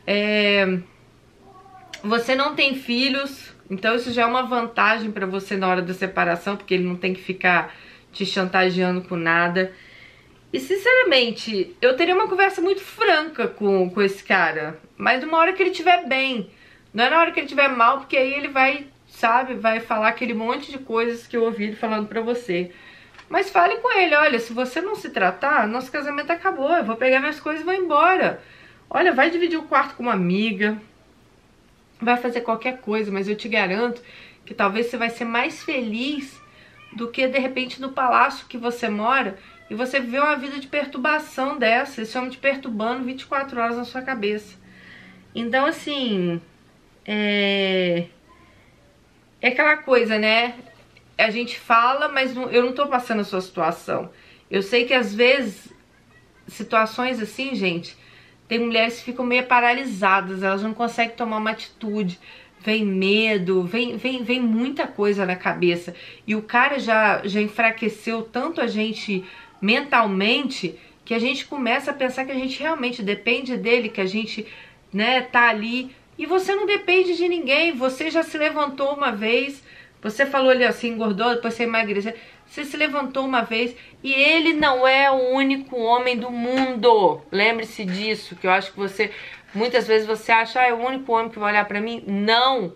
É... 0.07 0.79
Você 2.01 2.33
não 2.35 2.55
tem 2.55 2.75
filhos, 2.75 3.53
então 3.69 3.95
isso 3.95 4.13
já 4.13 4.21
é 4.21 4.25
uma 4.25 4.43
vantagem 4.43 5.11
para 5.11 5.25
você 5.25 5.57
na 5.57 5.67
hora 5.67 5.81
da 5.81 5.93
separação, 5.93 6.55
porque 6.55 6.73
ele 6.73 6.85
não 6.85 6.95
tem 6.95 7.13
que 7.13 7.21
ficar 7.21 7.75
te 8.11 8.25
chantageando 8.25 9.01
com 9.01 9.17
nada. 9.17 9.73
E 10.51 10.59
sinceramente, 10.59 11.75
eu 11.79 11.95
teria 11.95 12.15
uma 12.15 12.27
conversa 12.27 12.59
muito 12.59 12.81
franca 12.81 13.47
com, 13.47 13.89
com 13.89 14.01
esse 14.01 14.23
cara. 14.23 14.79
Mas 14.97 15.23
uma 15.23 15.37
hora 15.37 15.53
que 15.53 15.61
ele 15.61 15.69
estiver 15.69 16.07
bem. 16.07 16.49
Não 16.91 17.03
é 17.03 17.09
na 17.09 17.19
hora 17.19 17.31
que 17.31 17.39
ele 17.39 17.45
estiver 17.45 17.69
mal, 17.69 17.99
porque 17.99 18.17
aí 18.17 18.33
ele 18.33 18.47
vai, 18.47 18.87
sabe, 19.07 19.53
vai 19.53 19.79
falar 19.79 20.07
aquele 20.07 20.33
monte 20.33 20.71
de 20.71 20.79
coisas 20.79 21.27
que 21.27 21.37
eu 21.37 21.43
ouvi 21.43 21.65
ele 21.65 21.75
falando 21.75 22.07
pra 22.07 22.21
você. 22.21 22.71
Mas 23.29 23.51
fale 23.51 23.77
com 23.77 23.95
ele, 23.95 24.15
olha, 24.15 24.39
se 24.39 24.51
você 24.51 24.81
não 24.81 24.95
se 24.95 25.11
tratar, 25.11 25.67
nosso 25.67 25.91
casamento 25.91 26.31
acabou. 26.31 26.75
Eu 26.75 26.83
vou 26.83 26.95
pegar 26.95 27.19
minhas 27.19 27.39
coisas 27.39 27.61
e 27.61 27.65
vou 27.65 27.75
embora. 27.75 28.41
Olha, 28.89 29.13
vai 29.13 29.29
dividir 29.29 29.59
o 29.59 29.67
quarto 29.67 29.95
com 29.95 30.01
uma 30.01 30.13
amiga. 30.13 30.81
Vai 32.01 32.17
fazer 32.17 32.41
qualquer 32.41 32.79
coisa, 32.81 33.11
mas 33.11 33.27
eu 33.27 33.35
te 33.35 33.47
garanto 33.47 34.01
que 34.43 34.55
talvez 34.55 34.87
você 34.87 34.97
vai 34.97 35.11
ser 35.11 35.25
mais 35.25 35.61
feliz 35.63 36.41
do 36.93 37.07
que 37.07 37.27
de 37.27 37.37
repente 37.37 37.79
no 37.79 37.91
palácio 37.91 38.47
que 38.47 38.57
você 38.57 38.89
mora 38.89 39.37
e 39.69 39.75
você 39.75 39.99
vê 39.99 40.19
uma 40.19 40.35
vida 40.35 40.59
de 40.59 40.67
perturbação 40.67 41.57
dessa, 41.57 42.01
esse 42.01 42.17
homem 42.17 42.29
te 42.29 42.37
perturbando 42.37 43.03
24 43.03 43.59
horas 43.59 43.77
na 43.77 43.85
sua 43.85 44.01
cabeça. 44.01 44.57
Então, 45.33 45.65
assim, 45.65 46.41
é, 47.05 48.05
é 49.41 49.47
aquela 49.49 49.77
coisa, 49.77 50.17
né? 50.17 50.55
A 51.17 51.29
gente 51.29 51.59
fala, 51.59 52.07
mas 52.09 52.35
eu 52.35 52.63
não 52.63 52.73
tô 52.73 52.87
passando 52.87 53.19
a 53.19 53.23
sua 53.23 53.41
situação. 53.41 54.09
Eu 54.49 54.63
sei 54.63 54.85
que 54.85 54.93
às 54.93 55.13
vezes, 55.13 55.71
situações 56.47 57.21
assim, 57.21 57.53
gente, 57.53 57.95
tem 58.47 58.57
mulheres 58.57 58.97
que 58.97 59.05
ficam 59.05 59.23
meio 59.23 59.45
paralisadas, 59.45 60.41
elas 60.41 60.63
não 60.63 60.73
conseguem 60.73 61.15
tomar 61.15 61.37
uma 61.37 61.51
atitude, 61.51 62.19
vem 62.59 62.83
medo, 62.83 63.63
vem, 63.63 63.95
vem, 63.97 64.23
vem 64.23 64.41
muita 64.41 64.87
coisa 64.87 65.25
na 65.25 65.35
cabeça. 65.35 65.93
E 66.25 66.35
o 66.35 66.41
cara 66.41 66.79
já, 66.79 67.21
já 67.25 67.39
enfraqueceu 67.39 68.23
tanto 68.23 68.59
a 68.59 68.67
gente 68.67 69.23
mentalmente 69.61 70.77
que 71.03 71.13
a 71.13 71.19
gente 71.19 71.45
começa 71.45 71.91
a 71.91 71.93
pensar 71.93 72.25
que 72.25 72.31
a 72.31 72.35
gente 72.35 72.59
realmente 72.59 73.01
depende 73.01 73.57
dele, 73.57 73.89
que 73.89 74.01
a 74.01 74.05
gente, 74.05 74.45
né, 74.93 75.21
tá 75.21 75.49
ali. 75.49 75.95
E 76.17 76.25
você 76.25 76.53
não 76.53 76.65
depende 76.65 77.15
de 77.15 77.27
ninguém, 77.27 77.73
você 77.73 78.11
já 78.11 78.21
se 78.21 78.37
levantou 78.37 78.93
uma 78.93 79.11
vez, 79.11 79.63
você 80.01 80.25
falou 80.25 80.51
ali 80.51 80.63
assim, 80.63 80.89
engordou, 80.89 81.35
depois 81.35 81.53
você 81.53 81.63
emagreceu. 81.63 82.13
Você 82.45 82.65
se 82.65 82.75
levantou 82.77 83.25
uma 83.25 83.43
vez 83.43 83.75
e 84.03 84.11
ele 84.11 84.53
não 84.53 84.87
é 84.87 85.09
o 85.11 85.33
único 85.35 85.77
homem 85.77 86.17
do 86.17 86.31
mundo. 86.31 87.21
Lembre-se 87.31 87.85
disso, 87.85 88.35
que 88.35 88.47
eu 88.47 88.51
acho 88.51 88.71
que 88.71 88.77
você 88.77 89.11
muitas 89.53 89.87
vezes 89.87 90.07
você 90.07 90.31
acha, 90.31 90.61
ah, 90.61 90.67
é 90.67 90.73
o 90.73 90.77
único 90.77 91.11
homem 91.11 91.29
que 91.29 91.39
vai 91.39 91.51
olhar 91.51 91.67
para 91.67 91.81
mim. 91.81 92.03
Não. 92.07 92.73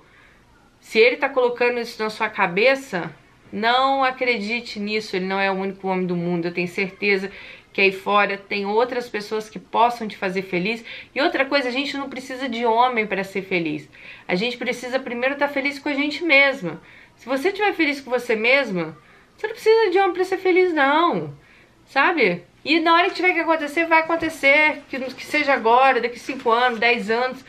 Se 0.79 0.99
ele 0.99 1.17
tá 1.17 1.29
colocando 1.29 1.79
isso 1.79 2.01
na 2.01 2.09
sua 2.09 2.29
cabeça, 2.29 3.13
não 3.53 4.03
acredite 4.03 4.79
nisso, 4.79 5.15
ele 5.15 5.25
não 5.25 5.39
é 5.39 5.51
o 5.51 5.53
único 5.53 5.87
homem 5.87 6.07
do 6.07 6.15
mundo. 6.15 6.47
Eu 6.47 6.53
tenho 6.53 6.67
certeza 6.67 7.31
que 7.71 7.79
aí 7.79 7.91
fora 7.91 8.35
tem 8.35 8.65
outras 8.65 9.07
pessoas 9.07 9.47
que 9.47 9.59
possam 9.59 10.07
te 10.07 10.17
fazer 10.17 10.41
feliz. 10.41 10.83
E 11.13 11.21
outra 11.21 11.45
coisa, 11.45 11.69
a 11.69 11.71
gente 11.71 11.95
não 11.95 12.09
precisa 12.09 12.49
de 12.49 12.65
homem 12.65 13.05
para 13.05 13.23
ser 13.23 13.43
feliz. 13.43 13.87
A 14.27 14.33
gente 14.33 14.57
precisa 14.57 14.99
primeiro 14.99 15.35
estar 15.35 15.47
tá 15.47 15.53
feliz 15.53 15.77
com 15.77 15.87
a 15.87 15.93
gente 15.93 16.23
mesma. 16.23 16.81
Se 17.15 17.27
você 17.27 17.49
estiver 17.49 17.73
feliz 17.73 18.01
com 18.01 18.09
você 18.09 18.35
mesma, 18.35 18.97
você 19.37 19.45
não 19.45 19.53
precisa 19.53 19.91
de 19.91 19.99
homem 19.99 20.13
para 20.13 20.23
ser 20.23 20.37
feliz, 20.37 20.73
não. 20.73 21.37
Sabe? 21.85 22.43
E 22.65 22.79
na 22.79 22.95
hora 22.95 23.09
que 23.09 23.15
tiver 23.15 23.33
que 23.33 23.39
acontecer, 23.39 23.85
vai 23.85 23.99
acontecer. 23.99 24.81
Que, 24.89 24.99
que 24.99 25.25
seja 25.25 25.53
agora, 25.53 26.01
daqui 26.01 26.19
5 26.19 26.49
anos, 26.49 26.79
10 26.79 27.11
anos, 27.11 27.45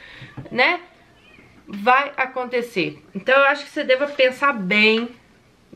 né? 0.50 0.80
Vai 1.66 2.12
acontecer. 2.14 3.02
Então 3.14 3.34
eu 3.34 3.46
acho 3.46 3.64
que 3.64 3.70
você 3.70 3.82
deva 3.84 4.06
pensar 4.06 4.52
bem 4.52 5.08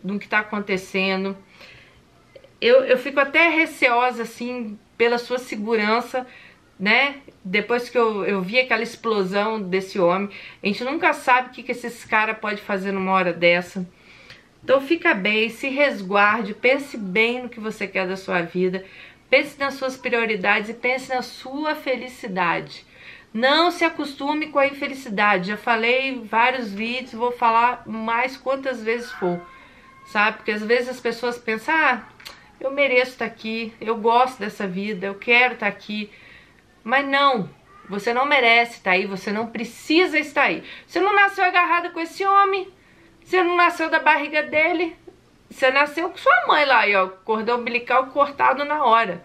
do 0.03 0.19
que 0.19 0.25
está 0.27 0.41
acontecendo. 0.41 1.37
Eu, 2.61 2.85
eu 2.85 2.99
fico 2.99 3.21
até 3.21 3.49
receosa, 3.49 4.23
assim, 4.23 4.79
pela 4.97 5.17
sua 5.17 5.39
segurança, 5.39 6.27
né? 6.79 7.17
Depois 7.45 7.89
que 7.89 7.97
eu, 7.97 8.25
eu 8.25 8.43
vi 8.43 8.59
aquela 8.59 8.83
explosão 8.83 9.61
desse 9.61 9.99
homem, 9.99 10.31
a 10.63 10.67
gente 10.67 10.85
nunca 10.85 11.13
sabe 11.13 11.49
o 11.49 11.53
que, 11.53 11.63
que 11.63 11.73
esses 11.73 12.05
caras 12.05 12.39
podem 12.39 12.59
fazer 12.59 12.93
numa 12.93 13.13
hora 13.13 13.33
dessa. 13.33 13.89
Então 14.63 14.81
fica 14.81 15.15
bem, 15.15 15.49
se 15.49 15.69
resguarde, 15.69 16.53
pense 16.53 16.97
bem 16.97 17.43
no 17.43 17.49
que 17.49 17.61
você 17.61 17.87
quer 17.87 18.07
da 18.07 18.17
sua 18.17 18.43
vida, 18.43 18.85
pense 19.31 19.59
nas 19.59 19.75
suas 19.75 19.97
prioridades 19.97 20.69
e 20.69 20.75
pense 20.75 21.09
na 21.09 21.23
sua 21.23 21.75
felicidade. 21.75 22.85
Não 23.33 23.71
se 23.71 23.85
acostume 23.85 24.49
com 24.49 24.59
a 24.59 24.67
infelicidade. 24.67 25.49
Já 25.49 25.57
falei 25.57 26.23
vários 26.25 26.73
vídeos, 26.73 27.13
vou 27.13 27.31
falar 27.31 27.83
mais 27.87 28.37
quantas 28.37 28.83
vezes 28.83 29.11
for 29.13 29.41
sabe? 30.09 30.39
Porque 30.39 30.51
às 30.51 30.63
vezes 30.63 30.89
as 30.89 31.01
pessoas 31.01 31.39
pensam, 31.39 31.75
ah, 31.75 32.03
eu 32.61 32.71
mereço 32.71 33.13
estar 33.13 33.25
aqui, 33.25 33.73
eu 33.81 33.97
gosto 33.97 34.39
dessa 34.39 34.67
vida, 34.67 35.07
eu 35.07 35.15
quero 35.15 35.55
estar 35.55 35.69
aqui. 35.69 36.11
Mas 36.83 37.07
não, 37.07 37.49
você 37.89 38.13
não 38.13 38.27
merece 38.27 38.79
estar 38.79 38.93
aí, 38.93 39.07
você 39.07 39.31
não 39.31 39.47
precisa 39.47 40.19
estar 40.19 40.43
aí. 40.43 40.63
Você 40.87 41.01
não 41.01 41.15
nasceu 41.15 41.45
agarrada 41.45 41.91
com 41.91 42.01
esse 42.01 42.25
homem, 42.25 42.69
você 43.23 43.43
não 43.43 43.57
nasceu 43.57 43.91
da 43.91 43.99
barriga 43.99 44.43
dele, 44.43 44.97
você 45.51 45.71
nasceu 45.71 46.11
com 46.11 46.17
sua 46.17 46.47
mãe 46.47 46.65
lá, 46.65 46.81
aí, 46.81 46.95
ó, 46.97 47.09
cordão 47.09 47.61
umbilical 47.61 48.07
cortado 48.09 48.65
na 48.65 48.85
hora. 48.85 49.25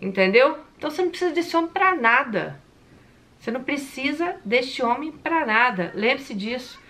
Entendeu? 0.00 0.58
Então 0.76 0.90
você 0.90 1.02
não 1.02 1.10
precisa 1.10 1.32
desse 1.32 1.56
homem 1.56 1.70
pra 1.70 1.94
nada. 1.94 2.60
Você 3.38 3.50
não 3.50 3.62
precisa 3.62 4.36
deste 4.44 4.82
homem 4.84 5.10
pra 5.10 5.44
nada. 5.44 5.90
Lembre-se 5.94 6.34
disso. 6.34 6.80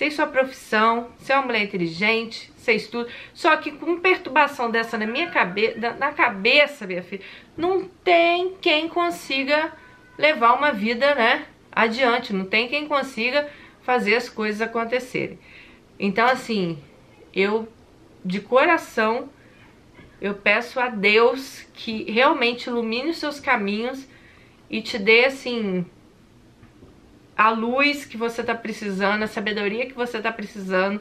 Tem 0.00 0.10
sua 0.10 0.26
profissão, 0.26 1.10
é 1.28 1.34
uma 1.34 1.42
mulher 1.42 1.62
inteligente, 1.62 2.50
você 2.56 2.72
estuda. 2.72 3.10
Só 3.34 3.54
que 3.58 3.70
com 3.70 4.00
perturbação 4.00 4.70
dessa 4.70 4.96
na 4.96 5.06
minha 5.06 5.28
cabeça, 5.28 5.78
na 5.98 6.10
cabeça, 6.10 6.86
minha 6.86 7.02
filha, 7.02 7.22
não 7.54 7.84
tem 8.02 8.54
quem 8.62 8.88
consiga 8.88 9.70
levar 10.16 10.54
uma 10.54 10.72
vida, 10.72 11.14
né, 11.14 11.44
adiante. 11.70 12.32
Não 12.32 12.46
tem 12.46 12.66
quem 12.66 12.88
consiga 12.88 13.46
fazer 13.82 14.14
as 14.14 14.26
coisas 14.26 14.62
acontecerem. 14.62 15.38
Então, 15.98 16.26
assim, 16.26 16.82
eu 17.34 17.68
de 18.24 18.40
coração 18.40 19.28
eu 20.18 20.32
peço 20.32 20.80
a 20.80 20.88
Deus 20.88 21.66
que 21.74 22.10
realmente 22.10 22.68
ilumine 22.68 23.10
os 23.10 23.18
seus 23.18 23.38
caminhos 23.38 24.08
e 24.70 24.80
te 24.80 24.98
dê 24.98 25.26
assim 25.26 25.84
a 27.40 27.48
luz 27.48 28.04
que 28.04 28.18
você 28.18 28.42
está 28.42 28.54
precisando, 28.54 29.22
a 29.22 29.26
sabedoria 29.26 29.86
que 29.86 29.94
você 29.94 30.18
está 30.18 30.30
precisando 30.30 31.00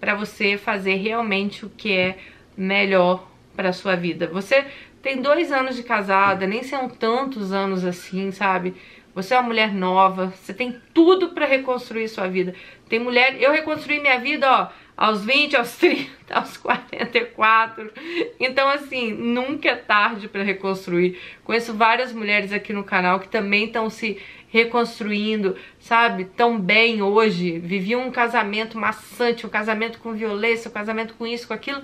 para 0.00 0.14
você 0.14 0.56
fazer 0.56 0.94
realmente 0.94 1.66
o 1.66 1.68
que 1.68 1.92
é 1.92 2.16
melhor 2.56 3.28
para 3.54 3.70
sua 3.70 3.94
vida. 3.94 4.26
Você 4.28 4.64
tem 5.02 5.20
dois 5.20 5.52
anos 5.52 5.76
de 5.76 5.82
casada, 5.82 6.46
nem 6.46 6.62
são 6.62 6.88
tantos 6.88 7.52
anos 7.52 7.84
assim, 7.84 8.30
sabe? 8.30 8.74
Você 9.14 9.34
é 9.34 9.38
uma 9.38 9.46
mulher 9.46 9.74
nova, 9.74 10.28
você 10.28 10.54
tem 10.54 10.80
tudo 10.94 11.34
para 11.34 11.44
reconstruir 11.44 12.08
sua 12.08 12.28
vida. 12.28 12.54
Tem 12.88 12.98
mulher, 12.98 13.36
eu 13.38 13.52
reconstruí 13.52 14.00
minha 14.00 14.18
vida, 14.18 14.50
ó, 14.50 14.68
aos 14.96 15.24
20, 15.24 15.56
aos 15.56 15.76
30, 15.76 16.10
aos 16.34 16.56
44. 16.56 17.90
Então, 18.38 18.68
assim, 18.68 19.12
nunca 19.12 19.70
é 19.70 19.76
tarde 19.76 20.28
para 20.28 20.42
reconstruir. 20.42 21.18
Conheço 21.44 21.74
várias 21.74 22.12
mulheres 22.12 22.52
aqui 22.52 22.72
no 22.72 22.84
canal 22.84 23.20
que 23.20 23.28
também 23.28 23.66
estão 23.66 23.90
se 23.90 24.20
reconstruindo, 24.48 25.56
sabe, 25.80 26.26
tão 26.26 26.60
bem 26.60 27.02
hoje, 27.02 27.58
viviam 27.58 28.06
um 28.06 28.10
casamento 28.12 28.78
maçante, 28.78 29.44
um 29.44 29.50
casamento 29.50 29.98
com 29.98 30.12
violência, 30.12 30.68
um 30.68 30.72
casamento 30.72 31.14
com 31.14 31.26
isso, 31.26 31.48
com 31.48 31.54
aquilo, 31.54 31.82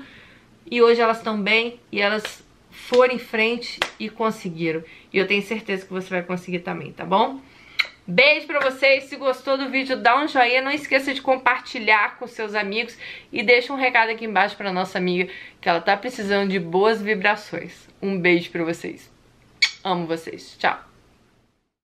e 0.71 0.81
hoje 0.81 1.01
elas 1.01 1.19
estão 1.19 1.43
bem 1.43 1.81
e 1.91 2.01
elas 2.01 2.45
foram 2.71 3.13
em 3.13 3.19
frente 3.19 3.81
e 3.99 4.09
conseguiram. 4.09 4.85
E 5.13 5.19
eu 5.19 5.27
tenho 5.27 5.43
certeza 5.43 5.85
que 5.85 5.93
você 5.93 6.09
vai 6.09 6.23
conseguir 6.23 6.61
também, 6.61 6.93
tá 6.93 7.05
bom? 7.05 7.41
Beijo 8.11 8.49
pra 8.49 8.59
vocês, 8.59 9.05
se 9.05 9.15
gostou 9.15 9.57
do 9.57 9.71
vídeo 9.71 9.97
dá 9.97 10.21
um 10.21 10.27
joinha, 10.27 10.61
não 10.61 10.73
esqueça 10.73 11.15
de 11.15 11.23
compartilhar 11.23 12.19
com 12.19 12.27
seus 12.27 12.57
amigos 12.57 12.99
e 13.33 13.41
deixa 13.41 13.73
um 13.73 13.77
recado 13.77 14.11
aqui 14.11 14.25
embaixo 14.25 14.57
pra 14.57 14.73
nossa 14.73 14.99
amiga 14.99 15.33
que 15.61 15.69
ela 15.69 15.81
tá 15.81 15.97
precisando 15.97 16.51
de 16.51 16.59
boas 16.59 17.01
vibrações. 17.01 17.89
Um 18.03 18.19
beijo 18.19 18.51
pra 18.51 18.65
vocês. 18.65 19.09
Amo 19.85 20.09
vocês. 20.09 20.57
Tchau. 20.59 20.90